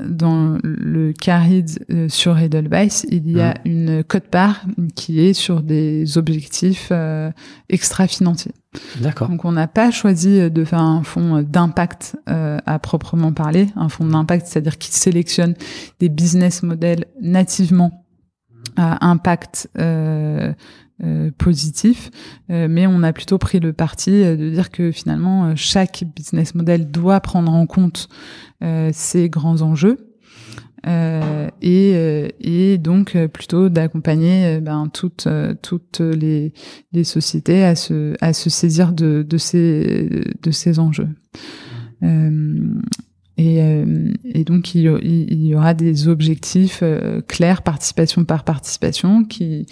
[0.00, 3.56] dans le CARID euh, sur Edelweiss, il y a mmh.
[3.64, 4.64] une cote-part
[4.94, 7.30] qui est sur des objectifs euh,
[7.68, 8.52] extra-financiers.
[9.00, 9.28] D'accord.
[9.28, 13.88] Donc on n'a pas choisi de faire un fonds d'impact euh, à proprement parler, un
[13.88, 15.54] fonds d'impact, c'est-à-dire qui sélectionne
[16.00, 18.02] des business models nativement
[18.76, 20.52] à impact euh, euh,
[21.36, 22.10] positif,
[22.50, 26.90] euh, mais on a plutôt pris le parti de dire que finalement chaque business model
[26.90, 28.08] doit prendre en compte
[28.92, 30.12] ces grands enjeux
[30.86, 35.28] euh, et, euh, et donc euh, plutôt d'accompagner ben, toutes
[35.62, 36.52] toutes les,
[36.92, 41.08] les sociétés à se à se saisir de, de ces de ces enjeux.
[43.38, 43.84] et,
[44.24, 46.82] et donc il, il, y aura des objectifs
[47.28, 49.66] clairs participation par participation qui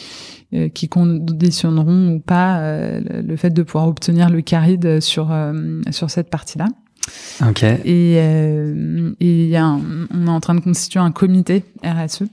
[0.74, 5.32] qui conditionneront ou pas le fait de pouvoir obtenir le CARID sur
[5.90, 6.66] sur cette partie-là.
[7.46, 7.62] Ok.
[7.62, 9.80] Et, euh, et y a un,
[10.12, 12.26] on est en train de constituer un comité RSE euh,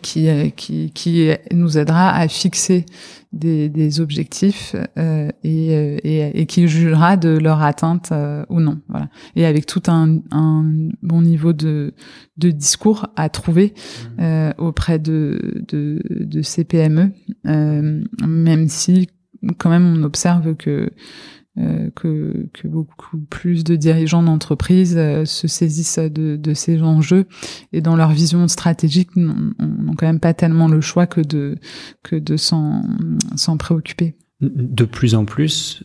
[0.00, 2.86] qui, euh, qui, qui nous aidera à fixer
[3.32, 8.12] des, des objectifs euh, et, et, et, qui jugera de leur atteinte
[8.48, 8.80] ou non.
[8.88, 9.08] Voilà.
[9.34, 10.64] Et avec tout un, un
[11.02, 11.94] bon niveau de,
[12.36, 13.74] de discours à trouver
[14.18, 14.52] mm.
[14.58, 17.10] auprès de, de, de ces PME,
[17.44, 19.08] même si
[19.58, 20.90] quand même on observe que
[21.58, 27.26] euh, que, beaucoup plus de dirigeants d'entreprise euh, se saisissent de, ces enjeux
[27.72, 33.56] et dans leur vision stratégique n'ont quand même pas tellement le choix que de s'en
[33.58, 34.16] préoccuper.
[34.40, 35.84] De plus en plus,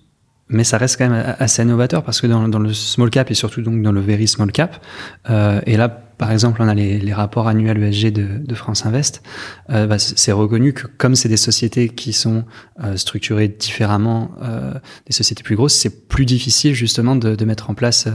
[0.50, 3.36] mais ça reste quand même assez innovateur parce que dans, dans, le small cap et
[3.36, 4.84] surtout donc dans le very small cap,
[5.30, 9.24] euh, et là par exemple on a les, rapports annuels ESG de, de France Invest,
[9.72, 12.44] euh, bah, c'est reconnu que comme c'est des sociétés qui sont
[12.84, 14.74] euh, structurées différemment euh,
[15.08, 18.08] des sociétés plus grosses, c'est plus difficile justement de, mettre en place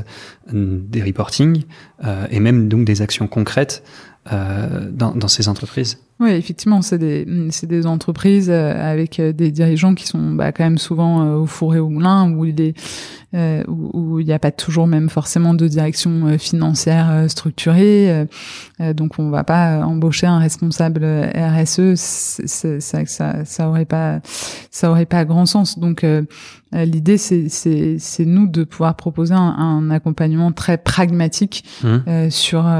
[0.53, 1.65] des reporting
[2.31, 3.83] et même donc des actions concrètes
[4.31, 5.99] dans ces entreprises.
[6.21, 10.53] Oui, effectivement, c'est des, c'est des entreprises euh, avec euh, des dirigeants qui sont bah,
[10.53, 12.75] quand même souvent euh, au four et au moulin, où il est,
[13.35, 18.29] euh, où il n'y a pas toujours même forcément de direction financière structurée.
[18.79, 21.05] donc, on va pas embaucher un responsable
[21.35, 24.21] RSE, c'est, ça, ça, ça aurait pas,
[24.71, 25.81] ça aurait pas grand sens.
[25.81, 26.07] Donc,
[26.73, 32.31] l'idée, c'est, c'est, c'est nous de pouvoir proposer un, un accompagnement très pragmatique mmh.
[32.31, 32.73] sur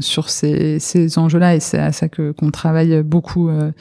[0.00, 2.61] sur ces, ces enjeux-là, et c'est à ça que qu'on travaille
[3.02, 3.72] beaucoup euh,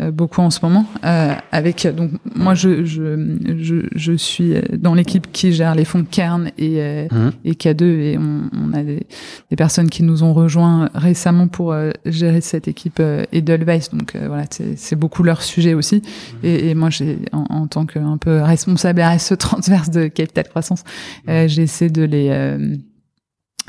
[0.00, 4.94] euh, beaucoup en ce moment euh, avec donc moi je, je, je, je suis dans
[4.94, 7.30] l'équipe qui gère les fonds Kern et, mmh.
[7.44, 9.06] et K2 et on, on a des,
[9.50, 11.74] des, personnes qui nous ont rejoints récemment pour
[12.06, 16.46] gérer cette équipe Edelweiss donc voilà c'est beaucoup leur sujet aussi mmh.
[16.46, 20.48] et, et, moi j'ai en, en, tant que un peu responsable RSE transverse de Capital
[20.48, 20.84] Croissance
[21.26, 21.46] mmh.
[21.46, 22.30] j'essaie de les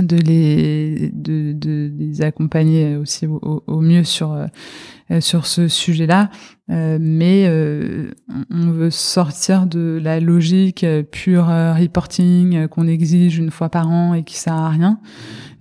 [0.01, 4.33] de les de, de, les accompagner aussi au, mieux sur
[5.11, 6.29] euh, sur ce sujet-là.
[6.69, 8.11] Euh, mais euh,
[8.49, 14.23] on veut sortir de la logique pure reporting qu'on exige une fois par an et
[14.23, 14.99] qui sert à rien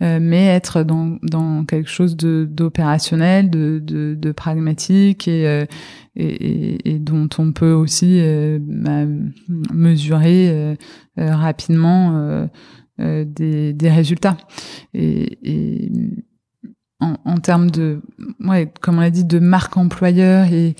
[0.02, 5.66] mais être dans dans quelque chose de d'opérationnel de, de, pragmatique et,
[6.16, 8.22] et, dont on peut aussi
[8.60, 9.04] bah,
[9.74, 10.78] mesurer
[11.18, 12.48] rapidement
[13.24, 14.36] des, des, résultats.
[14.94, 15.92] Et, et
[17.00, 18.00] en, en, termes de,
[18.40, 20.74] ouais, comme on l'a dit, de marque employeur et,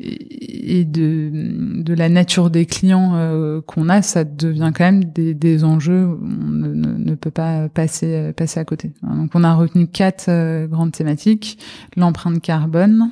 [0.00, 5.34] et de, de la nature des clients euh, qu'on a, ça devient quand même des,
[5.34, 8.92] des enjeux on ne, ne, peut pas passer, passer à côté.
[9.02, 11.58] Donc on a retenu quatre euh, grandes thématiques
[11.96, 13.10] l'empreinte carbone,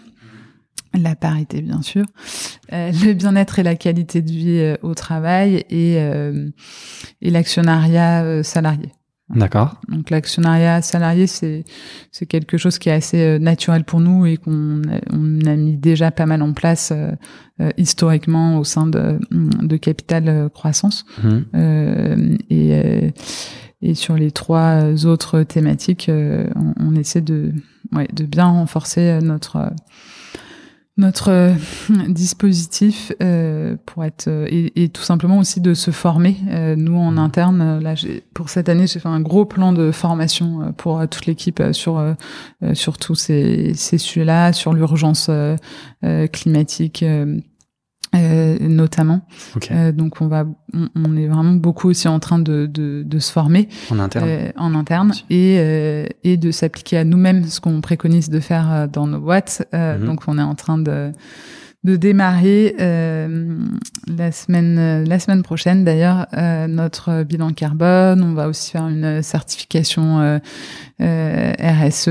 [1.03, 2.05] la parité bien sûr,
[2.73, 6.49] euh, le bien-être et la qualité de vie euh, au travail et, euh,
[7.23, 8.93] et l'actionnariat salarié.
[9.35, 9.81] D'accord.
[9.89, 11.65] Donc l'actionnariat salarié, c'est
[12.13, 15.77] c'est quelque chose qui est assez naturel pour nous et qu'on a, on a mis
[15.77, 16.93] déjà pas mal en place
[17.77, 21.05] historiquement au sein de, de Capital Croissance.
[21.25, 22.39] Mhm.
[22.51, 23.13] et,
[23.83, 27.53] et sur les trois autres thématiques, on, on, essaie de,
[27.91, 29.73] ouais, de bien renforcer notre
[30.97, 31.53] notre euh,
[32.09, 36.37] dispositif euh, pour être euh, et, et, tout simplement aussi de se former.
[36.77, 37.19] nous en mmh.
[37.19, 37.95] interne, là,
[38.35, 42.03] pour cette année, j'ai fait un gros plan de formation pour toute l'équipe sur
[42.75, 45.31] sur tous ces, ces sujets-là, sur l'urgence
[46.33, 47.05] climatique
[48.17, 49.23] euh, notamment.
[49.71, 53.33] Euh, donc on va, on, est vraiment beaucoup aussi en train de, de, de se
[53.33, 57.81] former en interne, euh, en interne et euh, et de s'appliquer à nous-mêmes ce qu'on
[57.81, 59.67] préconise de faire euh, dans nos boîtes.
[59.73, 60.05] Mhm.
[60.05, 61.13] Donc on est en train de
[61.85, 66.27] de démarrer la semaine la semaine prochaine d'ailleurs
[66.69, 68.25] notre bilan carbone.
[68.25, 70.41] On va aussi faire une certification
[70.99, 72.09] RSE.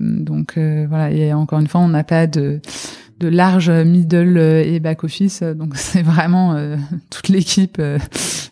[0.00, 2.60] donc voilà, et encore une fois, on n'a pas de
[3.22, 5.42] de large middle et back office.
[5.42, 6.76] Donc c'est vraiment euh,
[7.08, 7.98] toute l'équipe, euh,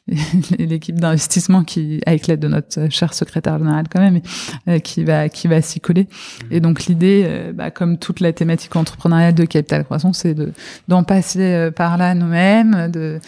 [0.59, 4.21] l'équipe d'investissement qui, avec l'aide de notre cher secrétaire général quand même,
[4.69, 6.07] euh, qui va qui va s'y coller.
[6.51, 10.53] Et donc l'idée, bah, comme toute la thématique entrepreneuriale de Capital Croissance, c'est de
[10.89, 12.91] d'en passer par là nous-mêmes.
[12.91, 13.21] De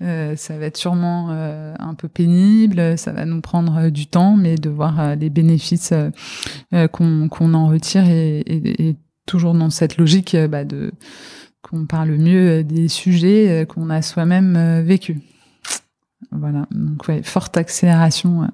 [0.00, 4.70] ça va être sûrement un peu pénible, ça va nous prendre du temps, mais de
[4.70, 5.92] voir les bénéfices
[6.92, 8.96] qu'on qu'on en retire et, et, et
[9.28, 10.90] toujours dans cette logique euh, bah, de
[11.62, 15.20] qu'on parle mieux des sujets euh, qu'on a soi-même euh, vécu.
[16.32, 18.50] Voilà, donc ouais, forte accélération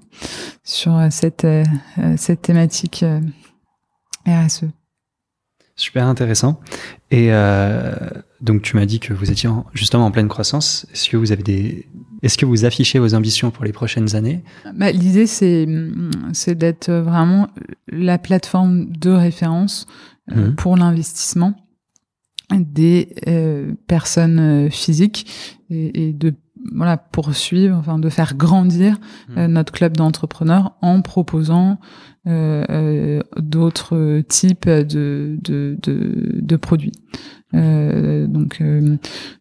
[0.63, 1.47] sur cette
[2.17, 3.05] cette thématique
[4.27, 4.67] RSE.
[5.77, 6.61] Super intéressant.
[7.11, 7.95] Et euh,
[8.41, 10.87] donc tu m'as dit que vous étiez justement en pleine croissance.
[10.93, 11.89] Est-ce que vous avez des,
[12.23, 14.45] est-ce que vous affichez vos ambitions pour les prochaines années?
[14.77, 15.67] Bah, L'idée c'est
[16.33, 17.49] c'est d'être vraiment
[17.89, 20.55] la plateforme de référence euh, mmh.
[20.57, 21.55] pour l'investissement
[22.51, 25.27] des euh, personnes euh, physiques
[25.71, 26.35] et, et, de
[26.73, 28.97] voilà poursuivre, enfin de faire grandir
[29.29, 29.47] mmh.
[29.47, 31.79] notre club d'entrepreneurs en proposant
[32.27, 36.93] euh, d'autres types de, de, de, de produits.
[37.53, 38.99] Euh, donc, on,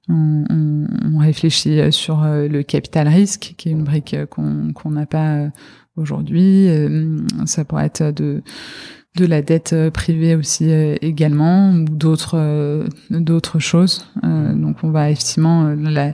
[0.09, 5.47] on, on, réfléchit sur le capital risque, qui est une brique qu'on qu'on n'a pas
[5.95, 6.67] aujourd'hui.
[7.45, 8.43] ça pourrait être de
[9.15, 14.07] de la dette euh, privée aussi euh, également ou d'autres euh, d'autres choses.
[14.23, 16.13] donc on va effectivement la,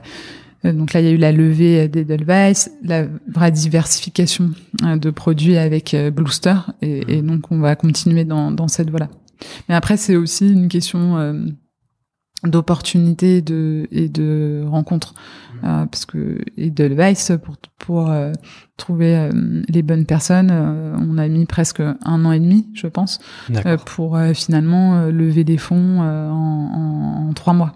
[0.62, 4.50] donc là, il y a eu la levée d'Edelweiss, la vraie diversification
[4.82, 9.08] de produits avec Bluester, et, et, donc on va continuer dans, dans cette voie-là.
[9.70, 11.16] Mais après, c'est aussi une question
[12.44, 15.66] d'opportunités de, et de rencontres mmh.
[15.66, 18.32] euh, parce que Edelweiss pour pour euh,
[18.76, 20.50] trouver euh, les bonnes personnes.
[20.50, 23.20] On a mis presque un an et demi je pense
[23.86, 27.74] pour finalement lever des fonds en, en, trois mois.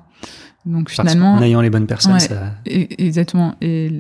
[0.65, 2.55] Donc finalement en ayant les bonnes personnes ça...
[2.67, 3.55] E-, exactement.
[3.61, 3.99] Et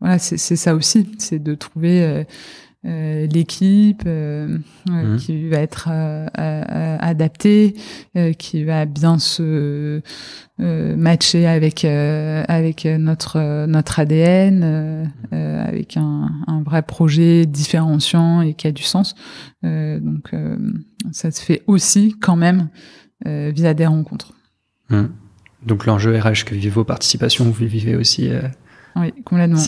[0.00, 2.26] voilà c'est ça aussi c'est de trouver
[2.86, 4.58] euh, l'équipe euh,
[4.88, 5.16] mmh.
[5.16, 7.74] qui va être euh, adaptée,
[8.38, 10.00] qui va bien se
[10.58, 18.72] matcher avec avec notre notre ADN, avec un, un, vrai projet différenciant et qui a
[18.72, 19.16] du sens.
[19.62, 20.30] donc
[21.10, 22.68] ça se fait aussi quand même
[23.24, 24.34] via des rencontres.
[24.90, 25.06] Mmh.
[25.66, 28.30] Donc l'enjeu RH que vivent vos participations, vous le vivez aussi.
[28.94, 29.58] oui, complètement.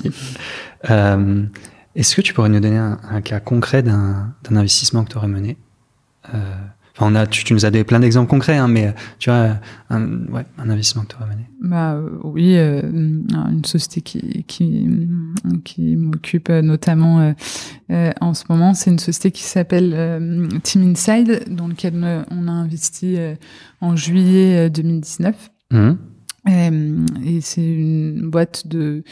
[1.95, 5.57] Est-ce que tu pourrais nous donner un, cas concret d'un investissement que tu aurais mené?
[6.35, 6.39] Euh,
[6.97, 9.59] Enfin, on a, tu, nous as donné plein d'exemples concrets, hein, mais tu vois,
[9.91, 11.49] un, ouais, un investissement que tu aurais mené.
[11.63, 14.89] Bah euh, oui, euh, une société qui qui,
[15.65, 17.33] qui m'occupe notamment
[17.89, 21.95] en ce moment, c'est une société qui s'appelle Team Inside, dans lequel
[22.31, 23.17] on a investi
[23.81, 25.51] en juillet 2019.
[25.73, 25.95] Euh,
[26.47, 29.03] et c'est une boîte de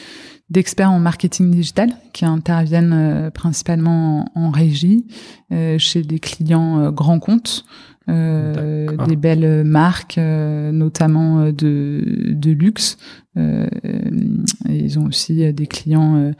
[0.51, 5.07] d'experts en marketing digital qui interviennent euh, principalement en, régie
[5.53, 7.66] euh, chez des clients grands comptes,
[8.07, 12.97] des belles marques, notamment de, de luxe.
[13.37, 16.33] ils ont aussi des clients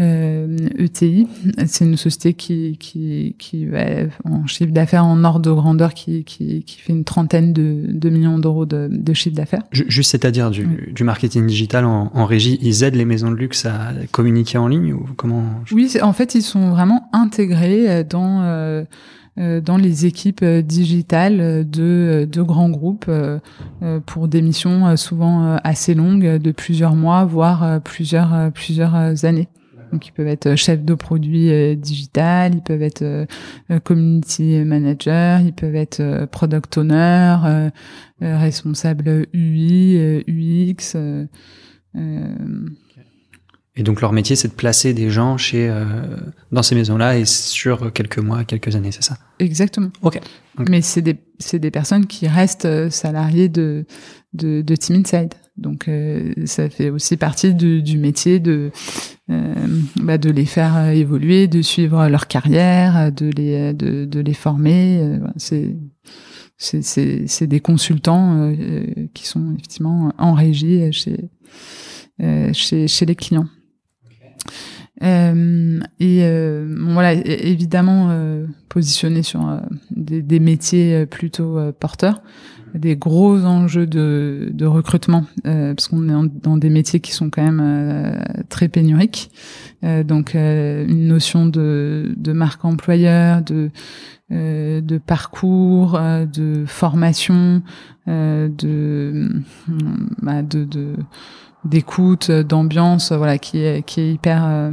[0.00, 1.26] euh, ETI.
[1.66, 3.80] C'est une société qui, qui, qui va
[4.24, 8.10] en chiffre d'affaires en ordre de grandeur qui, qui, qui fait une trentaine de, de
[8.10, 9.62] millions d'euros de, de, chiffre d'affaires.
[9.72, 13.66] Juste, c'est-à-dire du, du, marketing digital en, en, régie, ils aident les maisons de luxe
[13.66, 18.84] à communiquer en ligne ou comment Oui, en fait, ils sont vraiment intégrés dans euh,
[19.38, 23.38] euh dans les équipes euh, digitales de, de grands groupes euh,
[24.06, 29.48] pour des missions souvent assez longues de plusieurs mois, voire plusieurs, plusieurs années.
[29.92, 33.26] Donc ils peuvent être chefs de produit digital, ils peuvent être
[33.84, 37.70] community manager, ils peuvent être product owner,
[38.20, 40.96] responsable UI, UX.
[43.76, 45.72] Et donc leur métier, c'est de placer des gens chez
[46.52, 49.16] dans ces maisons-là et sur quelques mois, quelques années, c'est ça?
[49.38, 49.90] Exactement.
[50.02, 50.20] Ok.
[50.68, 53.86] Mais c'est des c'est des personnes qui restent salariées de
[54.34, 55.34] de, de Team Inside.
[55.56, 58.70] Donc euh, ça fait aussi partie du, du métier de euh,
[59.28, 65.00] bah, de les faire évoluer, de suivre leur carrière, de les de, de les former.
[65.02, 65.76] Euh, c'est
[66.56, 66.82] c'est
[67.26, 68.52] c'est des consultants
[69.14, 71.30] qui sont effectivement en régie chez
[72.52, 73.46] chez chez les clients.
[75.02, 79.60] Euh, et euh, voilà, évidemment euh, positionné sur
[79.90, 82.22] des, des, métiers plutôt porteurs
[82.74, 87.42] des gros enjeux de, de recrutement parce qu'on est dans des métiers qui sont quand
[87.42, 89.30] même très pénuriques.
[89.82, 93.70] donc une notion de, de marque employeur, de
[94.30, 95.98] de parcours,
[96.32, 97.62] de formation,
[98.06, 99.28] de,
[100.22, 100.96] bah, de, de
[101.64, 104.70] d'écoute, d'ambiance, voilà, qui est qui est hyper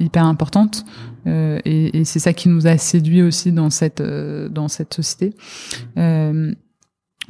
[0.00, 0.84] hyper importante.
[1.26, 5.34] Euh, et, et c'est ça qui nous a séduit aussi dans cette dans cette société.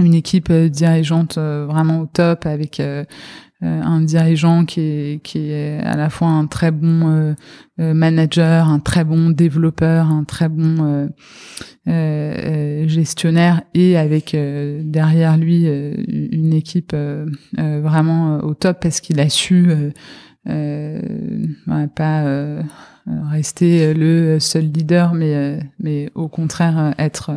[0.01, 3.05] Euh, une équipe euh, dirigeante euh, vraiment au top avec euh,
[3.62, 7.34] un dirigeant qui est, qui est à la fois un très bon
[7.78, 11.09] manager, un très bon développeur, un très bon
[11.86, 16.95] gestionnaire et avec derrière lui une équipe
[17.57, 19.66] vraiment au top parce qu'il a su
[20.45, 22.24] pas
[23.07, 27.32] rester le seul leader, mais mais au contraire être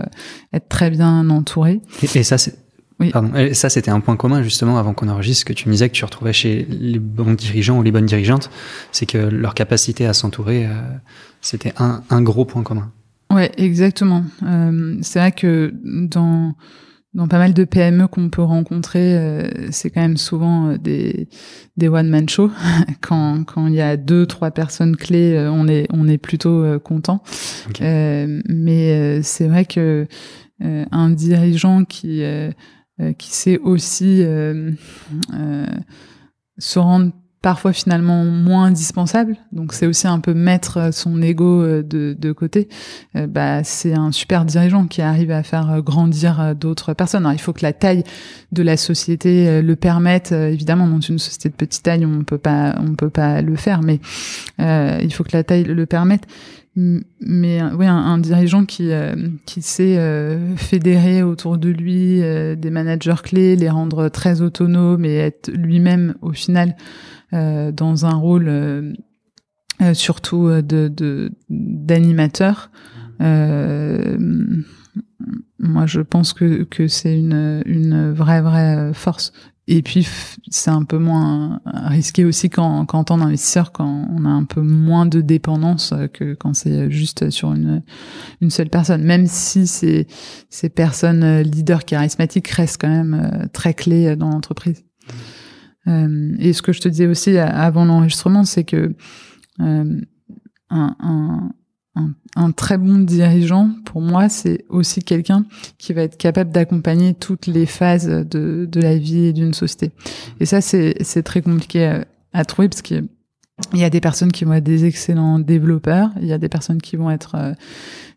[0.54, 1.82] être très bien entouré.
[2.02, 2.56] Et, ça c'est
[3.00, 3.12] oui.
[3.12, 3.36] Pardon.
[3.36, 5.94] Et ça, c'était un point commun justement avant qu'on enregistre que tu me disais que
[5.94, 8.50] tu retrouvais chez les bons dirigeants ou les bonnes dirigeantes,
[8.92, 10.72] c'est que leur capacité à s'entourer, euh,
[11.42, 12.92] c'était un, un gros point commun.
[13.32, 14.24] Ouais, exactement.
[14.44, 16.56] Euh, c'est vrai que dans
[17.18, 21.28] dans pas mal de PME qu'on peut rencontrer, euh, c'est quand même souvent euh, des,
[21.76, 22.52] des one man show.
[23.02, 26.80] quand quand il y a deux trois personnes clés, euh, on est on est plutôt
[26.80, 27.24] content.
[27.82, 30.08] mais c'est vrai que
[30.60, 32.22] un dirigeant qui
[33.18, 34.24] qui sait aussi
[36.60, 37.12] se rendre
[37.42, 39.38] parfois finalement moins indispensable.
[39.52, 42.68] Donc c'est aussi un peu mettre son ego euh, de, de côté.
[43.16, 47.26] Euh, bah c'est un super dirigeant qui arrive à faire grandir d'autres personnes.
[47.26, 48.04] Alors, il faut que la taille
[48.52, 50.32] de la société euh, le permette.
[50.32, 53.82] Évidemment, dans une société de petite taille, on peut pas on peut pas le faire,
[53.82, 54.00] mais
[54.60, 56.26] euh, il faut que la taille le permette
[56.80, 58.92] mais oui un, dirigeant qui
[59.48, 60.00] qui sait
[60.58, 66.34] fédérer autour de lui des managers clés les rendre très autonomes et être lui-même au
[66.34, 68.94] final euh, dans un rôle euh,
[69.82, 72.72] euh, surtout de d'animateur.
[73.20, 74.64] Mmh.
[75.60, 79.34] moi, je pense que que c'est une une vraie vraie force.
[79.70, 80.08] Et puis,
[80.50, 84.46] c'est un peu moins risqué aussi quand, quand en tant qu'investisseur, quand on a un
[84.46, 87.84] peu moins de dépendance que quand c'est juste sur une,
[88.40, 89.04] une seule personne.
[89.04, 90.08] Même si ces,
[90.50, 94.87] ces personnes leaders charismatiques restent quand même très clés dans l'entreprise.
[95.88, 98.94] Euh, et ce que je te disais aussi avant l'enregistrement, c'est que
[99.62, 100.02] euh,
[100.70, 101.52] un,
[102.56, 105.46] très bon dirigeant, pour moi, c'est aussi quelqu'un
[105.78, 109.92] qui va être capable d'accompagner toutes les phases de, la vie d'une société.
[110.40, 112.02] Et ça, c'est très compliqué
[112.34, 113.08] à, trouver parce qu'il
[113.74, 116.82] y a des personnes qui vont être des excellents développeurs, il y a des personnes
[116.82, 117.54] qui vont être euh,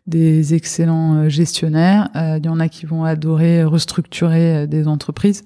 [0.05, 5.43] des excellents gestionnaires, il y en a qui vont adorer restructurer des entreprises.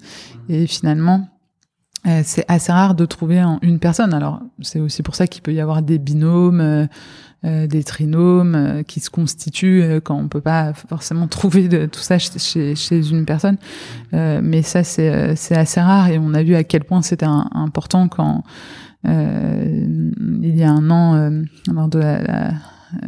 [0.48, 1.28] Et finalement,
[2.22, 4.14] c'est assez rare de trouver une personne.
[4.14, 6.86] Alors, c'est aussi pour ça qu'il peut y avoir des binômes, euh,
[7.44, 12.00] euh des trinômes euh, qui se constituent quand on peut pas forcément trouver de, tout
[12.00, 13.56] ça chez, chez une personne.
[14.12, 18.08] mais ça, c'est, c'est assez rare et on a vu à quel point c'était important
[18.08, 18.44] quand
[19.04, 21.30] il y a un an,
[21.72, 22.52] lors de la,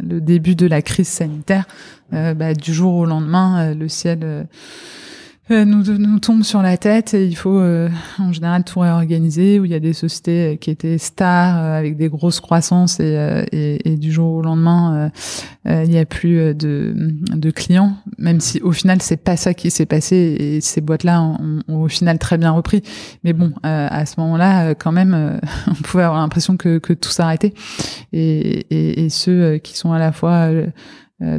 [0.01, 1.65] le début de la crise sanitaire,
[2.11, 4.43] bah, du jour au lendemain, le ciel euh,
[5.49, 7.89] nous, nous tombe sur la tête et il faut euh,
[8.19, 11.97] en général tout réorganiser où il y a des sociétés qui étaient stars euh, avec
[11.97, 15.11] des grosses croissances et, et, et du jour au lendemain
[15.65, 19.71] il n'y a plus de, de, clients même si au final c'est pas ça qui
[19.71, 22.81] s'est passé et ces boîtes là ont, ont, au final très bien repris.
[23.23, 27.09] Mais bon à ce moment là quand même on pouvait avoir l'impression que, que tout
[27.09, 27.53] s'arrêtait.
[28.13, 30.49] Et, et, ceux qui sont à la fois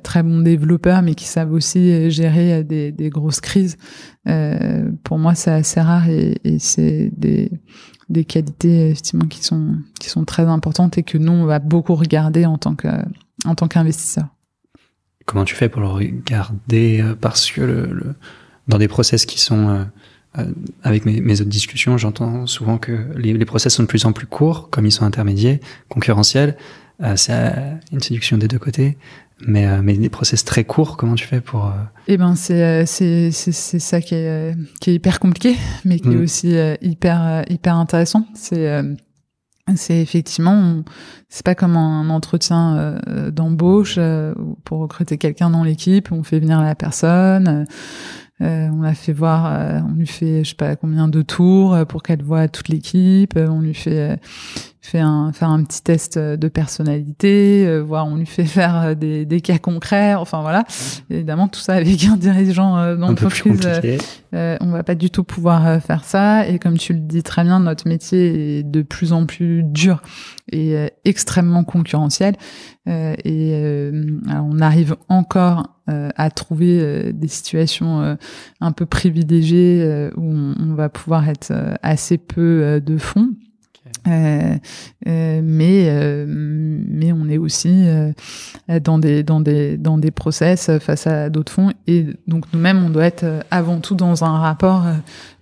[0.02, 3.76] très bons développeurs, mais qui savent aussi gérer des, des grosses crises.
[5.04, 10.42] pour moi, c'est assez rare et, c'est des qualités effectivement qui sont qui sont très
[10.42, 12.88] importantes et que nous on va beaucoup regarder en tant que
[13.56, 14.26] tant qu'investisseur.
[15.26, 18.14] Comment tu fais pour le regarder Parce que
[18.68, 19.86] dans des process qui sont
[20.38, 20.44] euh,
[20.84, 24.70] avec mes, autres discussions, j'entends souvent que les, process sont de plus en plus courts,
[24.70, 25.58] comme ils sont intermédiaires,
[25.88, 26.56] concurrentiels.
[27.02, 27.52] Euh, c'est
[27.92, 28.96] une séduction des deux côtés.
[29.46, 31.66] Mais, euh, mais des process très courts, comment tu fais pour...
[31.66, 31.70] Euh,
[32.08, 36.16] eh ben, c'est, c'est, c'est, ça qui est, qui est hyper compliqué, mais qui est
[36.16, 36.22] mm.
[36.22, 38.26] aussi hyper, hyper intéressant.
[38.34, 38.82] C'est,
[39.76, 40.82] c'est effectivement,
[41.28, 42.98] c'est pas comme un entretien
[43.32, 43.98] d'embauche
[44.64, 47.66] pour recruter quelqu'un dans l'équipe, on fait venir la personne
[48.42, 51.74] euh, on l'a fait voir, euh, on lui fait je sais pas combien de tours
[51.74, 53.34] euh, pour qu'elle voit toute l'équipe.
[53.36, 54.18] on lui fait
[54.80, 58.94] fait un, faire un petit test de personnalité, euh, voir on lui fait faire euh,
[58.94, 60.64] des, des, cas concrets, enfin voilà.
[61.10, 63.60] Évidemment, tout ça avec un dirigeant euh, d'entreprise,
[64.34, 66.48] euh, on va pas du tout pouvoir faire ça.
[66.48, 70.02] Et comme tu le dis très bien, notre métier est de plus en plus dur
[70.50, 70.74] et
[71.04, 72.34] extrêmement concurrentiel.
[72.86, 73.90] et
[74.28, 78.16] on arrive encore à trouver des situations
[78.60, 81.52] un peu privilégiées où on, on, va pouvoir être
[81.82, 83.30] assez peu de fonds.
[84.06, 84.56] Euh,
[85.06, 88.12] euh, mais euh, mais on est aussi euh,
[88.82, 91.72] dans des dans des dans des process face à d'autres fonds.
[91.86, 94.86] Et donc nous-mêmes on doit être avant tout dans un rapport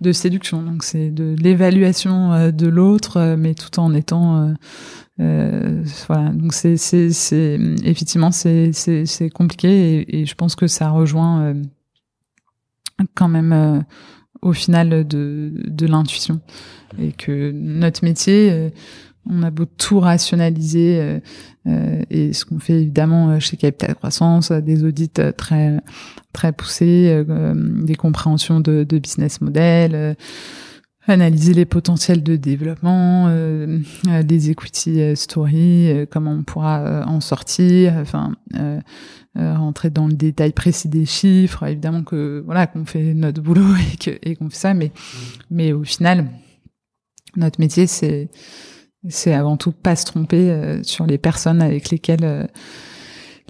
[0.01, 0.61] de séduction.
[0.61, 4.53] Donc c'est de l'évaluation de l'autre mais tout en étant
[5.17, 6.29] voilà.
[6.33, 9.69] Donc c'est c'est c'est effectivement c'est c'est c'est compliqué.
[9.69, 11.53] Et, et, je pense que ça rejoint
[13.15, 13.83] quand même
[14.41, 16.39] au final de, de l'intuition.
[16.97, 18.69] Et que notre métier, euh,
[19.29, 21.19] on a beau tout rationaliser, euh,
[21.67, 25.79] euh, et ce qu'on fait évidemment chez Capital Croissance, des audits très
[26.31, 30.15] très poussés, des compréhensions de, de business model,
[31.07, 33.79] analyser les potentiels de développement, euh,
[34.23, 38.35] des equity stories, comment on pourra en sortir, enfin
[39.37, 41.63] euh, rentrer dans le détail précis des chiffres.
[41.63, 44.91] Évidemment que voilà qu'on fait notre boulot et que et qu'on fait ça, mais
[45.51, 46.25] mais au final,
[47.35, 48.29] notre métier c'est
[49.07, 52.49] c'est avant tout pas se tromper euh, sur les personnes avec lesquelles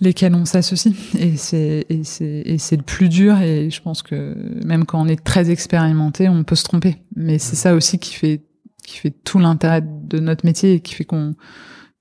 [0.01, 0.93] lesquelles on s'associe.
[1.17, 3.39] Et c'est et le plus dur.
[3.41, 4.35] Et je pense que
[4.65, 6.97] même quand on est très expérimenté on peut se tromper.
[7.15, 8.41] Mais c'est ça aussi qui fait
[8.83, 11.35] qui fait tout l'intérêt de notre métier et qui fait qu'on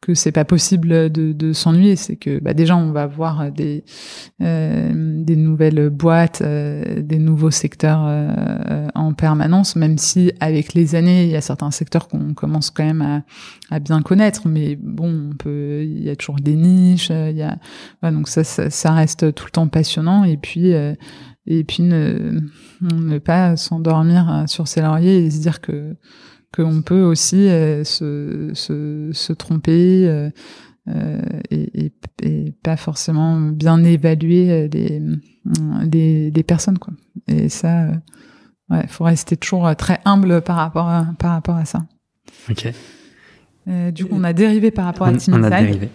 [0.01, 3.85] que c'est pas possible de, de s'ennuyer, c'est que bah, déjà on va voir des
[4.41, 10.95] euh, des nouvelles boîtes, euh, des nouveaux secteurs euh, en permanence, même si avec les
[10.95, 13.23] années il y a certains secteurs qu'on commence quand même à,
[13.75, 17.43] à, bien connaître, mais bon, on peut, il y a toujours des niches, il y
[17.43, 17.59] a
[18.03, 20.73] donc ça, ça, ça reste tout le temps passionnant et puis
[21.47, 22.41] et puis ne
[22.83, 25.97] ne pas s'endormir sur ses lauriers et se dire que
[26.55, 30.31] qu'on peut aussi euh, se, se, se, tromper euh,
[30.89, 31.21] euh,
[31.51, 31.93] et, et,
[32.23, 35.03] et, pas forcément bien évaluer les,
[35.93, 36.79] les, les personnes.
[36.79, 36.95] Quoi.
[37.27, 37.89] Et ça,
[38.71, 41.85] ouais, faut rester toujours très humble par rapport à, par rapport à ça.
[42.51, 42.73] Ok.
[43.93, 45.91] du coup, on a dérivé par rapport à Team On a dérivé.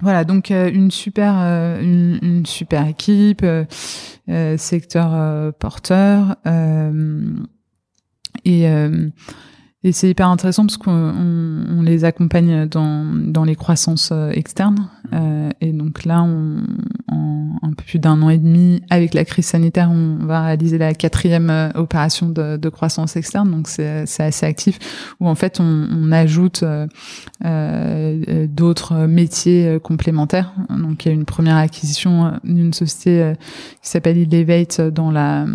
[0.00, 1.34] Voilà, donc une super
[1.80, 3.46] une, une, super équipe,
[4.58, 6.36] secteur porteur
[8.44, 8.66] et
[9.84, 14.88] et c'est hyper intéressant parce qu'on on, les accompagne dans, dans les croissances euh, externes.
[15.04, 15.08] Mmh.
[15.14, 16.62] Euh, et donc là, on,
[17.62, 20.94] un peu plus d'un an et demi, avec la crise sanitaire, on va réaliser la
[20.94, 23.50] quatrième euh, opération de, croissance externe.
[23.50, 24.78] Donc c'est assez actif,
[25.20, 26.86] où en fait on, on ajoute euh,
[27.44, 30.52] euh, d'autres métiers complémentaires.
[30.70, 33.34] Donc il y a une première acquisition d'une société
[33.82, 35.46] qui s'appelle Elevate dans la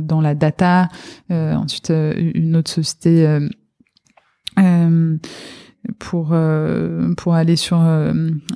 [0.00, 0.88] dans la data.
[1.30, 3.48] ensuite une autre société euh,
[4.58, 5.16] euh,
[5.98, 7.82] pour euh, pour aller sur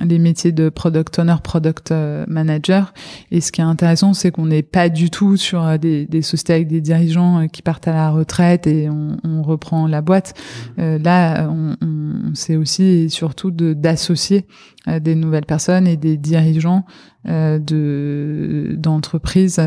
[0.03, 1.93] les métiers de product owner, product
[2.27, 2.93] manager.
[3.31, 6.53] Et ce qui est intéressant, c'est qu'on n'est pas du tout sur des, des, sociétés
[6.53, 10.33] avec des dirigeants qui partent à la retraite et on, on reprend la boîte.
[10.77, 10.97] Mmh.
[10.97, 14.45] là, on, on c'est aussi et surtout d'associer
[14.87, 16.85] des nouvelles personnes et des dirigeants
[17.25, 19.59] de d'entreprises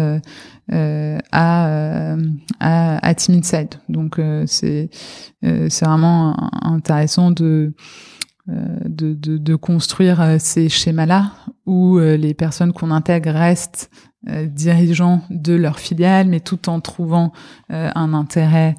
[0.70, 2.16] euh, à, euh,
[2.61, 3.77] à, à Team Inside.
[3.89, 4.90] Donc euh, c'est
[5.43, 7.73] c'est vraiment intéressant de
[8.47, 11.32] de, de, de, construire ces schémas-là
[11.66, 13.90] où les personnes qu'on intègre restent
[14.27, 17.32] dirigeants de leur filiale, mais tout en trouvant
[17.69, 18.74] un intérêt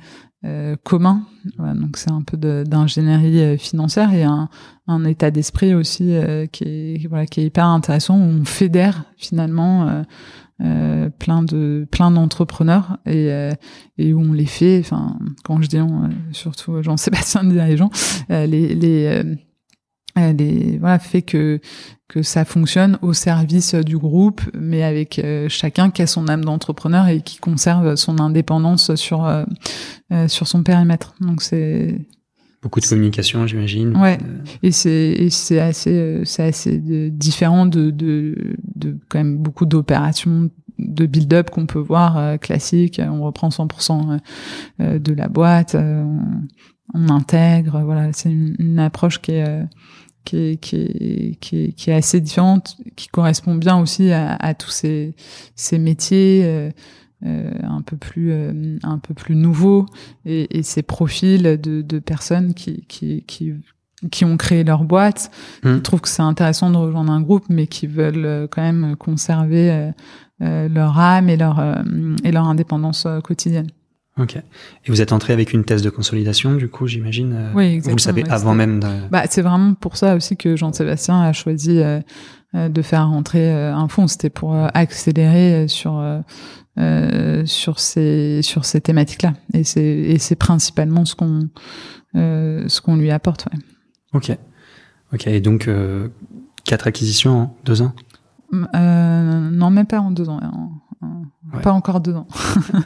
[0.84, 1.24] commun.
[1.57, 4.49] Voilà, donc c'est un peu d'ingénierie financière et un,
[4.88, 6.16] un état d'esprit aussi
[6.52, 10.03] qui est voilà qui est hyper intéressant où on fédère finalement
[10.61, 13.53] euh, plein de plein d'entrepreneurs et, euh,
[13.98, 17.90] et où on les fait enfin quand je dis on, euh, surtout Jean-Sébastien dirigeant
[18.28, 19.24] les les
[20.33, 21.59] les voilà fait que
[22.07, 27.07] que ça fonctionne au service du groupe mais avec chacun qui a son âme d'entrepreneur
[27.07, 29.45] et qui conserve son indépendance sur
[30.27, 31.99] sur son périmètre donc c'est
[32.61, 33.95] Beaucoup de communication, j'imagine.
[33.95, 34.17] Ouais.
[34.63, 36.77] Et c'est c'est assez c'est assez
[37.09, 43.01] différent de, de de quand même beaucoup d'opérations de build-up qu'on peut voir euh, classique.
[43.03, 44.17] On reprend 100% euh,
[44.81, 46.19] euh, de la boîte, on,
[46.93, 47.81] on, intègre.
[47.83, 49.63] Voilà, c'est une, une, approche qui est
[50.25, 54.35] qui est, qui, est, qui, est, qui est assez différente, qui correspond bien aussi à,
[54.35, 55.15] à tous ces,
[55.55, 56.71] ces métiers.
[57.25, 59.87] Euh, un peu plus euh, un peu plus nouveau
[60.23, 63.55] et, et ces profils de, de personnes qui, qui, qui
[64.09, 65.29] qui ont créé leur boîte,
[65.61, 65.75] mmh.
[65.75, 68.95] qui trouvent que c'est intéressant de rejoindre un groupe, mais qui veulent euh, quand même
[68.95, 69.91] conserver
[70.39, 71.59] leur âme et leur
[72.23, 73.67] et leur indépendance quotidienne.
[74.19, 74.35] Ok.
[74.35, 74.43] Et
[74.89, 77.51] vous êtes entré avec une thèse de consolidation, du coup, j'imagine.
[77.55, 77.91] Oui, exactement.
[77.91, 78.79] Vous le savez avant même.
[78.79, 78.87] De...
[79.09, 81.81] Bah, c'est vraiment pour ça aussi que Jean-Sébastien a choisi
[82.53, 84.07] de faire rentrer un fonds.
[84.07, 86.21] C'était pour accélérer sur
[86.79, 89.33] euh, sur ces sur ces thématiques-là.
[89.53, 91.49] Et c'est et c'est principalement ce qu'on
[92.15, 93.47] euh, ce qu'on lui apporte.
[93.51, 93.59] Ouais.
[94.13, 94.37] Ok,
[95.13, 95.27] ok.
[95.27, 96.07] Et donc euh,
[96.63, 97.93] quatre acquisitions en deux ans?
[98.53, 100.39] Euh, non, même pas en deux ans.
[101.63, 102.27] Pas encore deux ans.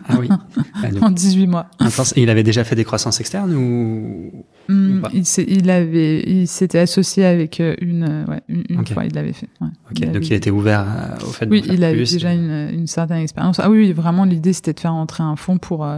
[0.07, 0.29] ah oui.
[1.01, 1.67] en 18 mois.
[2.15, 6.79] Et il avait déjà fait des croissances externes ou, hmm, il, il, avait, il s'était
[6.79, 9.49] associé avec euh, une, ouais, une, fois, il l'avait fait.
[9.59, 9.67] Ouais.
[9.95, 12.87] Il donc il était ouvert euh, au fait de Oui, il avait déjà une, une,
[12.87, 13.59] certaine expérience.
[13.59, 15.97] Ah oui, vraiment, l'idée c'était de faire entrer un fonds pour, euh,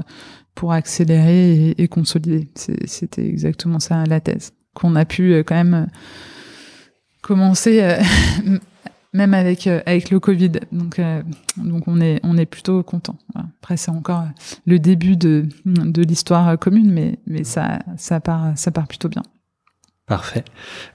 [0.55, 2.47] pour accélérer et, et consolider.
[2.55, 4.53] C'était exactement ça la thèse.
[4.73, 5.87] Qu'on a pu quand même
[7.21, 7.81] commencer
[9.15, 10.51] même avec euh, avec le Covid.
[10.71, 11.23] Donc euh,
[11.57, 13.17] donc on est on est plutôt content.
[13.33, 14.29] Après c'est encore euh,
[14.65, 19.23] le début de de l'histoire commune, mais mais ça ça part ça part plutôt bien.
[20.05, 20.45] Parfait.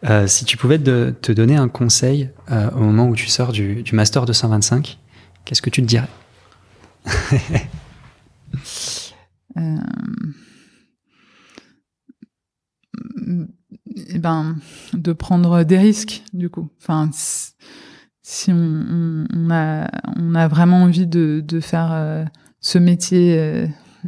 [0.08, 3.82] Euh, si tu pouvais te, te donner un conseil au moment où tu sors du,
[3.82, 4.98] du master 225,
[5.44, 6.08] qu'est-ce que tu te dirais?
[9.56, 9.78] Euh,
[14.08, 14.56] eh ben,
[14.92, 16.70] de prendre des risques, du coup.
[16.80, 17.10] Enfin,
[18.22, 22.24] si on, on, a, on a vraiment envie de, de faire euh,
[22.60, 23.66] ce métier euh,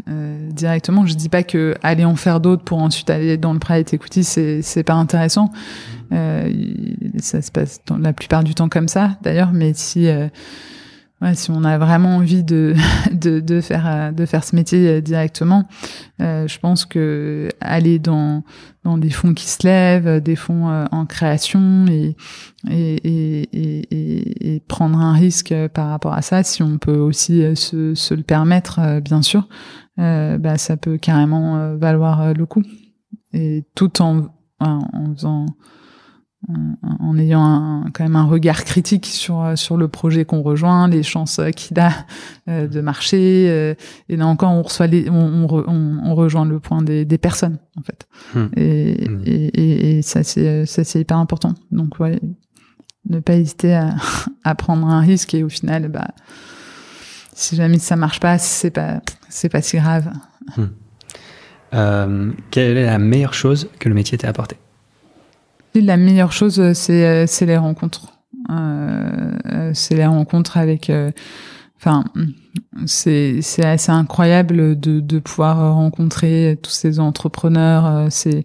[0.08, 3.58] euh, directement, je dis pas que aller en faire d'autres pour ensuite aller dans le
[3.58, 5.46] private equity, c'est c'est pas intéressant.
[5.46, 6.14] Mmh.
[6.14, 6.52] Euh,
[7.18, 9.52] ça se passe dans la plupart du temps comme ça, d'ailleurs.
[9.52, 10.08] Mais si
[11.22, 12.74] ouais, si on a vraiment envie de,
[13.12, 15.66] de, de, faire, de faire ce métier euh, directement,
[16.20, 18.44] euh, je pense que aller dans,
[18.84, 22.16] dans des fonds qui se lèvent, des fonds euh, en création et,
[22.68, 27.94] et, et, et, prendre un risque par rapport à ça, si on peut aussi se,
[27.94, 29.48] se le permettre, bien sûr,
[29.96, 32.62] bah, ça peut carrément valoir le coup.
[33.32, 34.26] Et tout en,
[34.60, 35.46] en faisant
[36.48, 41.02] en ayant un, quand même un regard critique sur sur le projet qu'on rejoint, les
[41.02, 41.92] chances qu'il a
[42.48, 43.46] euh, de marcher.
[43.48, 43.74] Euh,
[44.08, 47.58] et là encore, on reçoit les, on, on, on rejoint le point des, des personnes
[47.76, 48.08] en fait.
[48.34, 48.48] Hmm.
[48.56, 49.22] Et, hmm.
[49.24, 51.54] et, et, et, ça c'est ça c'est hyper important.
[51.70, 52.18] Donc ouais,
[53.08, 53.94] ne pas hésiter à,
[54.44, 56.08] à prendre un risque et au final, bah
[57.34, 60.12] si jamais ça marche pas, c'est pas c'est pas si grave.
[60.56, 60.64] Hmm.
[61.74, 64.56] Euh, quelle est la meilleure chose que le métier t'ait apporté
[65.80, 68.12] la meilleure chose, euh, c'est euh, c'est les rencontres.
[68.50, 70.90] Euh, c'est les rencontres avec.
[71.78, 72.04] Enfin,
[72.86, 78.44] c'est c'est assez incroyable de de pouvoir rencontrer tous ces entrepreneurs, ces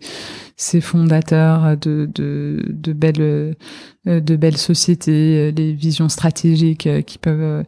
[0.56, 3.56] ces fondateurs de de de belles
[4.06, 7.64] de belles sociétés, les visions stratégiques qui peuvent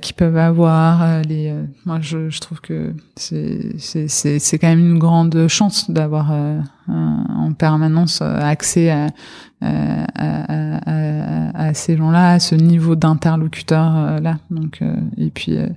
[0.00, 1.22] qui peuvent avoir.
[1.22, 1.52] Les,
[1.86, 6.32] moi, je, je trouve que c'est c'est quand même une grande chance d'avoir
[6.88, 9.06] en permanence accès à,
[9.60, 14.38] à, à, à ces gens-là, à ce niveau d'interlocuteur euh, là.
[14.50, 15.68] Donc euh, et puis euh,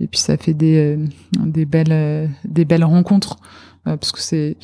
[0.00, 0.98] et puis ça fait des
[1.44, 3.36] des belles des belles rencontres
[3.84, 4.56] parce que c'est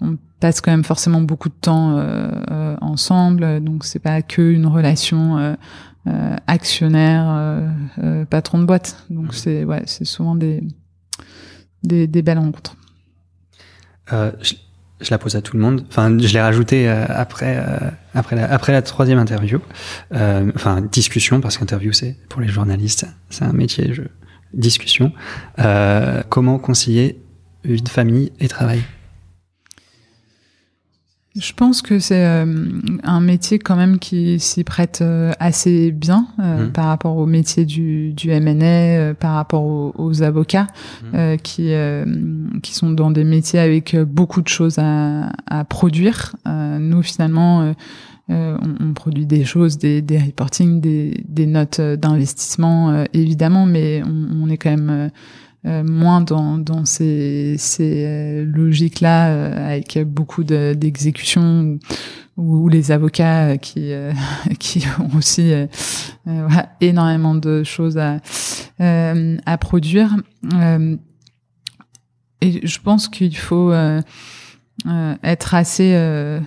[0.00, 2.02] on passe quand même forcément beaucoup de temps
[2.80, 5.56] ensemble, donc c'est pas que une relation
[6.46, 7.64] actionnaire
[8.30, 9.04] patron de boîte.
[9.10, 10.62] Donc c'est ouais c'est souvent des
[11.82, 12.76] des, des belles rencontres.
[14.12, 14.32] Euh,
[15.00, 15.84] je la pose à tout le monde.
[15.88, 19.60] Enfin, je l'ai rajouté euh, après euh, après la après la troisième interview.
[20.14, 23.94] Euh, enfin, discussion parce qu'interview c'est pour les journalistes, c'est un métier.
[23.94, 24.02] Je...
[24.54, 25.12] Discussion.
[26.30, 27.20] comment concilier
[27.64, 28.82] vie de famille et travail?
[31.38, 32.44] Je pense que c'est euh,
[33.04, 36.72] un métier quand même qui s'y prête euh, assez bien euh, mmh.
[36.72, 40.66] par rapport au métier du, du MNA, par rapport aux, avocats
[41.12, 41.36] mmh.
[41.42, 41.72] qui
[42.62, 46.34] qui sont dans des métiers avec beaucoup de choses à, à produire.
[46.46, 47.74] nous finalement.
[48.30, 54.44] On, on, produit des choses, des, des reporting, des, des notes d'investissement, évidemment, mais on,
[54.44, 55.10] on, est quand même
[55.66, 61.80] euh, moins dans, dans ces, ces euh, logiques-là, euh, avec beaucoup d'exécution,
[62.36, 63.90] ou, les avocats qui,
[64.60, 65.52] qui ont aussi
[66.80, 68.20] énormément de choses à,
[68.78, 70.16] à produire.
[72.40, 73.72] et je pense qu'il faut
[75.24, 76.40] être assez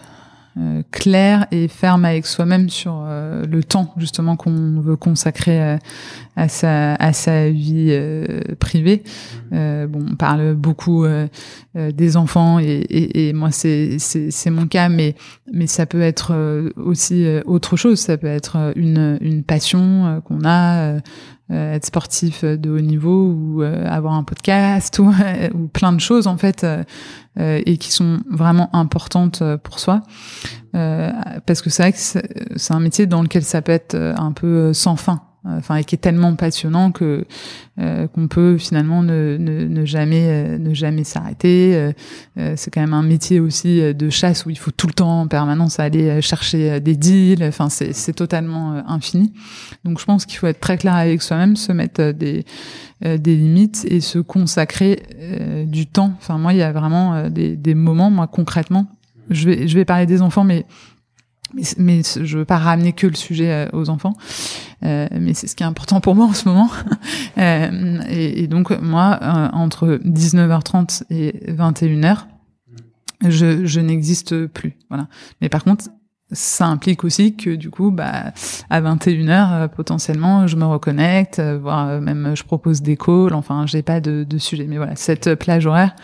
[0.57, 5.77] euh, clair et ferme avec soi-même sur euh, le temps justement qu'on veut consacrer euh,
[6.35, 7.97] à sa à sa vie
[8.59, 9.03] privée.
[9.51, 9.85] Mmh.
[9.85, 11.05] bon, on parle beaucoup
[11.75, 15.15] des enfants et, et, et moi c'est c'est mon cas, mais
[15.53, 16.33] mais ça peut être
[16.77, 17.99] aussi autre chose.
[17.99, 20.99] Ça peut être une une passion qu'on a.
[21.51, 25.13] être sportif de haut niveau ou avoir un podcast ou,
[25.53, 26.65] ou plein de choses en fait
[27.39, 30.01] euh, et qui sont vraiment importantes euh, pour soi.
[30.75, 31.11] Euh,
[31.45, 34.97] parce que c'est que c'est un métier dans lequel ça peut être un peu sans
[34.97, 37.25] fin enfin et qui est tellement passionnant que
[37.79, 41.93] euh, qu'on peut finalement ne, ne, ne jamais ne jamais s'arrêter.
[42.37, 45.21] Euh, c'est quand même un métier aussi de chasse où il faut tout le temps
[45.21, 47.43] en permanence aller chercher des deals.
[47.43, 49.33] Enfin c'est c'est totalement infini.
[49.83, 52.45] Donc je pense qu'il faut être très clair avec soi-même se mettre des
[53.03, 56.13] euh, des limites et se consacrer euh, du temps.
[56.17, 58.85] Enfin, moi, il y a vraiment euh, des, des, moments, moi, concrètement,
[59.31, 60.67] je vais, je vais parler des enfants, mais
[61.53, 64.13] mais, mais je veux pas ramener que le sujet aux enfants,
[64.83, 66.69] euh, mais c'est ce qui est important pour moi en ce moment.
[67.37, 69.19] euh, et, donc moi,
[69.53, 72.25] entre 19h30 et 21h,
[73.27, 74.77] je, je n'existe plus.
[74.89, 75.07] Voilà.
[75.41, 75.85] Mais par contre,
[76.31, 78.31] ça implique aussi que du coup, bah,
[78.69, 83.33] à 21h, euh, potentiellement, je me reconnecte, euh, voire euh, même je propose des calls,
[83.33, 84.65] enfin, j'ai pas de, de, sujet.
[84.67, 85.95] Mais voilà, cette plage horaire,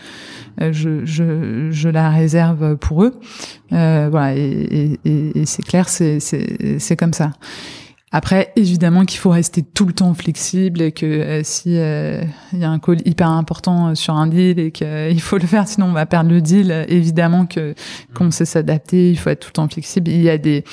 [0.60, 3.18] je, je, je la réserve pour eux.
[3.70, 7.32] voilà, et, et, et c'est clair, c'est comme ça.
[8.10, 12.22] Après, évidemment qu'il faut rester tout le temps flexible et que euh, si euh,
[12.54, 15.46] il y a un call hyper important euh, sur un deal et qu'il faut le
[15.46, 16.86] faire, sinon on va perdre le deal.
[16.88, 17.74] Évidemment que
[18.14, 20.10] qu'on sait s'adapter, il faut être tout le temps flexible.
[20.10, 20.64] Il y a des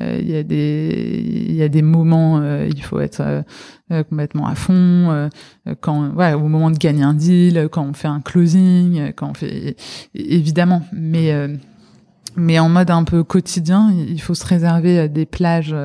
[0.00, 3.44] il y a des il y a des moments, il faut être
[3.90, 5.28] complètement à fond.
[5.80, 9.34] quand ouais, au moment de gagner un deal, quand on fait un closing, quand on
[9.34, 9.76] fait
[10.14, 11.32] évidemment, mais
[12.34, 15.76] mais en mode un peu quotidien, il faut se réserver des plages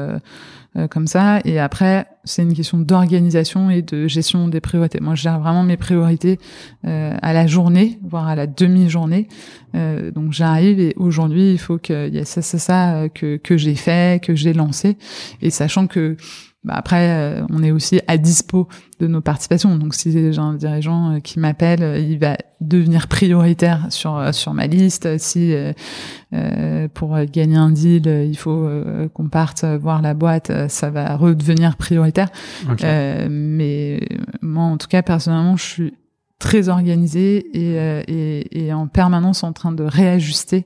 [0.77, 1.39] euh, comme ça.
[1.43, 4.99] Et après, c'est une question d'organisation et de gestion des priorités.
[5.01, 6.39] Moi, je gère vraiment mes priorités
[6.85, 9.27] euh, à la journée, voire à la demi-journée.
[9.75, 13.57] Euh, donc, j'arrive et aujourd'hui, il faut qu'il y ait ça, ça, ça que, que
[13.57, 14.97] j'ai fait, que j'ai lancé.
[15.41, 16.15] Et sachant que
[16.63, 18.67] bah après, euh, on est aussi à dispo
[18.99, 19.75] de nos participations.
[19.77, 24.53] Donc, si j'ai un dirigeant euh, qui m'appelle, euh, il va devenir prioritaire sur sur
[24.53, 25.17] ma liste.
[25.19, 25.53] Si
[26.33, 28.67] euh, pour gagner un deal, il faut
[29.13, 32.29] qu'on parte voir la boîte, ça va redevenir prioritaire.
[33.29, 33.99] mais
[34.41, 35.93] moi, en tout cas, personnellement, je suis
[36.39, 37.75] très organisée et,
[38.07, 40.65] et, et en permanence en train de réajuster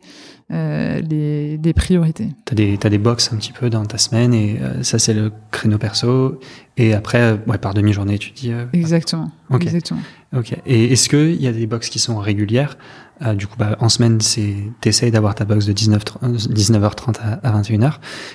[0.52, 2.28] euh, les, les, priorités.
[2.44, 5.14] T'as des t'as des box un petit peu dans ta semaine et euh, ça c'est
[5.14, 6.42] le créneau perso
[6.76, 8.52] et après ouais par demi journée tu dis.
[8.52, 9.32] Euh, exactement.
[9.54, 10.02] Exactement.
[10.36, 10.54] Ok.
[10.66, 12.78] Et est-ce que il y a des box qui sont régulières?
[13.22, 17.62] Euh, du coup, bah, en semaine, c'est t'essayes d'avoir ta box de 19, 19h30 à,
[17.62, 17.94] 21h.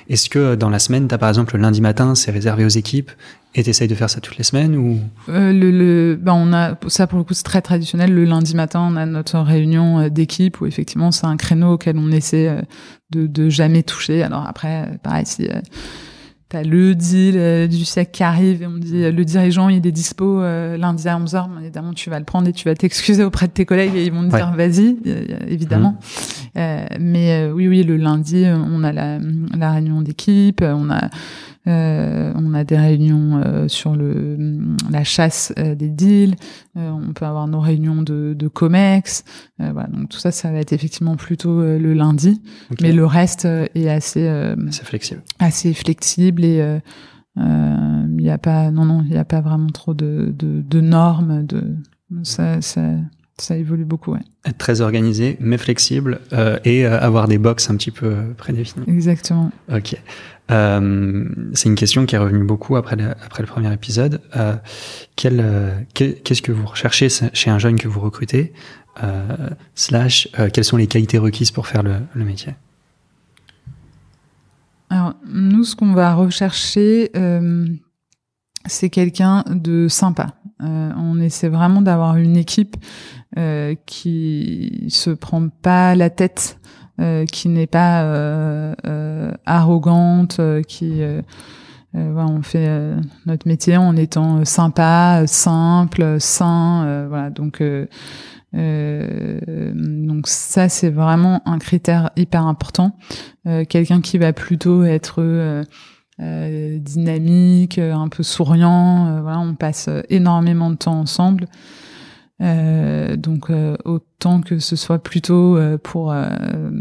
[0.08, 3.10] Est-ce que dans la semaine, t'as par exemple le lundi matin, c'est réservé aux équipes
[3.56, 5.00] et t'essayes de faire ça toutes les semaines ou?
[5.30, 8.12] Euh, le, le ben on a ça pour le coup c'est très traditionnel.
[8.12, 11.96] Le lundi matin, on a notre réunion euh, d'équipe où effectivement c'est un créneau auquel
[11.96, 12.60] on essaie euh,
[13.10, 14.22] de, de jamais toucher.
[14.22, 15.48] Alors après, pareil si
[16.48, 19.90] T'as le deal du siècle qui arrive et on me dit le dirigeant il est
[19.90, 21.48] dispo euh, lundi à 11h.
[21.60, 24.12] Évidemment tu vas le prendre et tu vas t'excuser auprès de tes collègues et ils
[24.12, 24.96] vont te dire vas-y,
[25.48, 25.98] évidemment.
[25.98, 26.58] Mmh.
[26.58, 29.18] Euh, mais euh, oui oui le lundi on a la,
[29.58, 31.10] la réunion d'équipe, on a
[31.66, 34.36] euh, on a des réunions euh, sur le,
[34.90, 36.36] la chasse euh, des deals.
[36.74, 39.24] on peut avoir nos réunions de, de COMEX.
[39.58, 42.40] voilà, donc tout ça, ça va être effectivement plutôt le lundi.
[42.80, 45.22] Mais le reste est assez, assez flexible.
[45.38, 46.80] Assez flexible et
[47.36, 50.80] il n'y a pas, non, non, il n'y a pas vraiment trop de, de, de
[50.80, 51.46] normes.
[51.46, 51.76] De,
[52.22, 52.82] ça, ça,
[53.38, 54.20] ça évolue beaucoup, ouais.
[54.46, 58.86] Être très organisé, mais flexible, euh, et euh, avoir des box un petit peu prédéfinies.
[58.88, 59.50] Exactement.
[59.72, 60.00] Ok.
[60.50, 61.24] Euh,
[61.54, 64.20] c'est une question qui est revenue beaucoup après le, après le premier épisode.
[64.36, 64.54] Euh,
[65.16, 68.52] quel, qu'est-ce que vous recherchez chez un jeune que vous recrutez
[69.74, 72.54] slash quelles sont les qualités requises pour faire le, le métier?
[74.88, 77.10] Alors, nous, ce qu'on va rechercher,
[78.66, 80.36] c'est quelqu'un de sympa.
[80.62, 82.76] Euh, on essaie vraiment d'avoir une équipe
[83.36, 86.65] euh, qui se prend pas la tête, euh,
[87.30, 91.02] qui n'est pas euh, arrogante, qui
[91.92, 92.68] voilà, on fait
[93.26, 97.30] notre métier en étant sympa, simple, sain, voilà.
[97.30, 97.62] Donc
[98.52, 102.96] donc ça c'est vraiment un critère hyper important.
[103.68, 105.20] quelqu'un qui va plutôt être
[106.22, 109.06] euh, dynamique, euh, un peu souriant.
[109.06, 111.46] Euh, voilà, on passe énormément de temps ensemble.
[112.42, 113.50] Euh, donc
[113.86, 116.14] autant que ce soit plutôt pour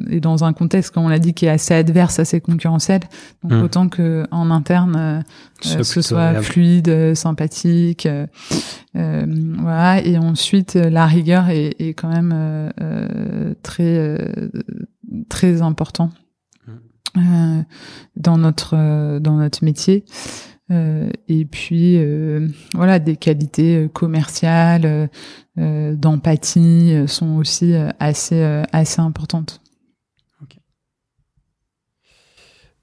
[0.10, 3.02] et dans un contexte comme on l'a dit qui est assez adverse, assez concurrentiel,
[3.44, 3.64] donc mmh.
[3.64, 5.24] autant que en interne
[5.62, 8.08] ce soit fluide, sympathique,
[8.94, 10.02] voilà.
[10.04, 12.74] Et ensuite la rigueur est, est quand même
[13.64, 14.18] très
[15.30, 16.12] très important
[17.18, 17.62] euh,
[18.18, 20.04] dans notre euh, dans notre métier.
[20.72, 22.00] Euh, et puis
[22.74, 25.10] voilà, des qualités commerciales,
[25.58, 29.62] d'empathie sont aussi assez assez importantes.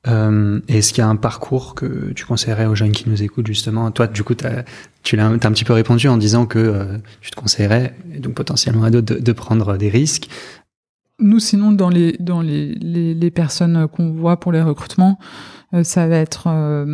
[0.05, 3.91] Est-ce qu'il y a un parcours que tu conseillerais aux jeunes qui nous écoutent justement?
[3.91, 4.65] Toi, du coup, as,
[5.03, 8.91] tu l'as un petit peu répondu en disant que tu te conseillerais, donc potentiellement à
[8.91, 10.29] d'autres, de, prendre des risques.
[11.23, 15.19] Nous, sinon, dans les dans les, les, les personnes qu'on voit pour les recrutements,
[15.75, 16.85] euh, ça va être euh,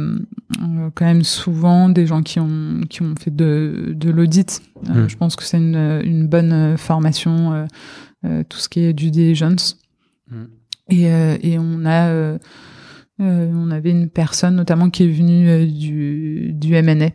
[0.62, 4.62] euh, quand même souvent des gens qui ont qui ont fait de de l'audit.
[4.86, 5.09] Hmm.
[5.09, 7.66] Je pense que c'est une une bonne formation,
[8.48, 9.80] tout ce qui est due diligence.
[10.30, 10.44] Hmm.
[10.90, 12.38] Et et on a
[13.18, 17.10] on avait une personne notamment qui est venue du du M&A.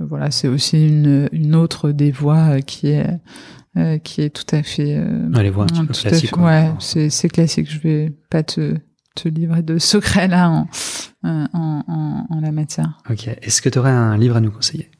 [0.00, 3.20] voilà, c'est aussi une une autre des voies qui est
[3.76, 4.96] euh, qui est tout à fait.
[4.96, 6.36] Euh, Allez voir un petit peu classique.
[6.36, 7.70] ouais, c'est c'est classique.
[7.70, 8.76] Je vais pas te
[9.16, 10.68] te livrer de secrets là en
[11.22, 12.98] en, en, en la matière.
[13.08, 13.28] Ok.
[13.28, 14.90] Est-ce que tu aurais un livre à nous conseiller?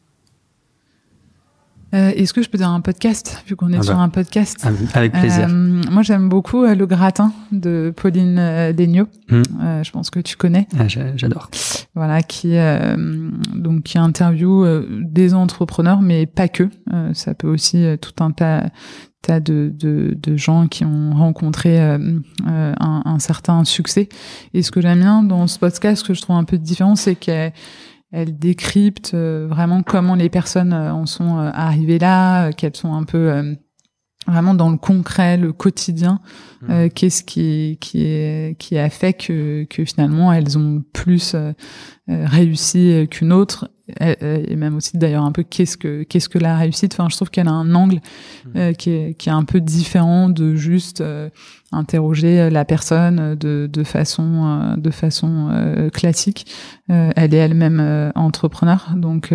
[1.95, 4.67] Euh, Est-ce que je peux dire un podcast, vu qu'on est ah sur un podcast
[4.95, 5.49] Avec plaisir.
[5.49, 9.07] Euh, moi, j'aime beaucoup euh, Le Gratin de Pauline Degnaud.
[9.31, 9.43] Hmm.
[9.83, 10.67] je pense que tu connais.
[10.79, 11.51] Ah, J'adore.
[11.95, 12.57] Voilà, qui
[13.55, 14.67] donc qui interview
[15.03, 16.69] des entrepreneurs, mais pas que.
[17.13, 18.71] ça peut aussi tout un tas
[19.23, 24.11] tas de, de, de, gens qui ont rencontré un, un, certain succès.
[24.53, 26.95] Et ce que j'aime bien dans ce podcast, ce que je trouve un peu différent,
[26.95, 27.55] c'est qu'elle
[28.15, 32.95] elle décrypte euh, vraiment comment les personnes euh, en sont euh, arrivées là, qu'elles sont
[32.95, 33.57] un peu
[34.27, 36.21] vraiment dans le concret, le quotidien,
[36.63, 36.89] mmh.
[36.95, 41.37] qu'est-ce qui qui est qui a fait que que finalement elles ont plus
[42.09, 43.71] réussi qu'une autre
[44.01, 46.95] et même aussi d'ailleurs un peu qu'est-ce que qu'est-ce que la réussite?
[46.95, 48.01] Enfin, je trouve qu'elle a un angle
[48.55, 48.73] mmh.
[48.73, 51.03] qui est qui est un peu différent de juste
[51.75, 55.25] interroger euh, la personne euh, de, de façon euh, de façon
[55.93, 56.47] classique.
[56.89, 59.33] elle est elle-même entrepreneur, donc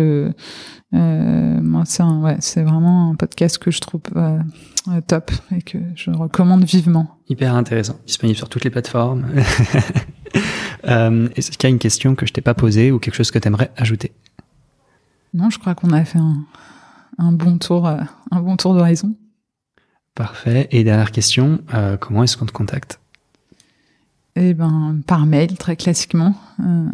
[0.92, 4.00] moi c'est ouais, c'est vraiment un podcast que je trouve
[5.06, 7.18] top et que je recommande vivement.
[7.28, 9.26] Hyper intéressant, disponible sur toutes les plateformes.
[10.84, 13.38] Est-ce qu'il y a une question que je t'ai pas posée ou quelque chose que
[13.38, 14.12] tu aimerais ajouter?
[15.34, 16.44] Non, je crois qu'on a fait un,
[17.18, 19.14] un bon tour, un bon tour d'horizon.
[20.14, 20.68] Parfait.
[20.70, 23.00] Et dernière question, euh, comment est-ce qu'on te contacte?
[24.36, 26.34] Eh ben, par mail, très classiquement.
[26.60, 26.88] Euh,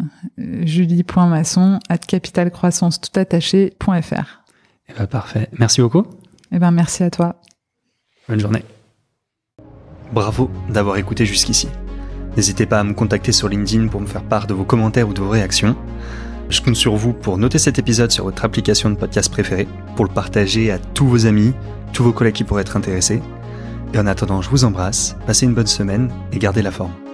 [0.65, 4.43] julie.masson at capitalcroissance tout attaché.fr.
[4.89, 5.49] Eh ben, parfait.
[5.57, 6.05] Merci beaucoup.
[6.51, 7.41] Eh ben, merci à toi.
[8.27, 8.63] Bonne journée.
[10.11, 11.67] Bravo d'avoir écouté jusqu'ici.
[12.37, 15.13] N'hésitez pas à me contacter sur LinkedIn pour me faire part de vos commentaires ou
[15.13, 15.75] de vos réactions.
[16.49, 20.05] Je compte sur vous pour noter cet épisode sur votre application de podcast préférée, pour
[20.05, 21.53] le partager à tous vos amis,
[21.93, 23.21] tous vos collègues qui pourraient être intéressés.
[23.93, 27.06] Et en attendant, je vous embrasse, passez une bonne semaine et gardez la forme.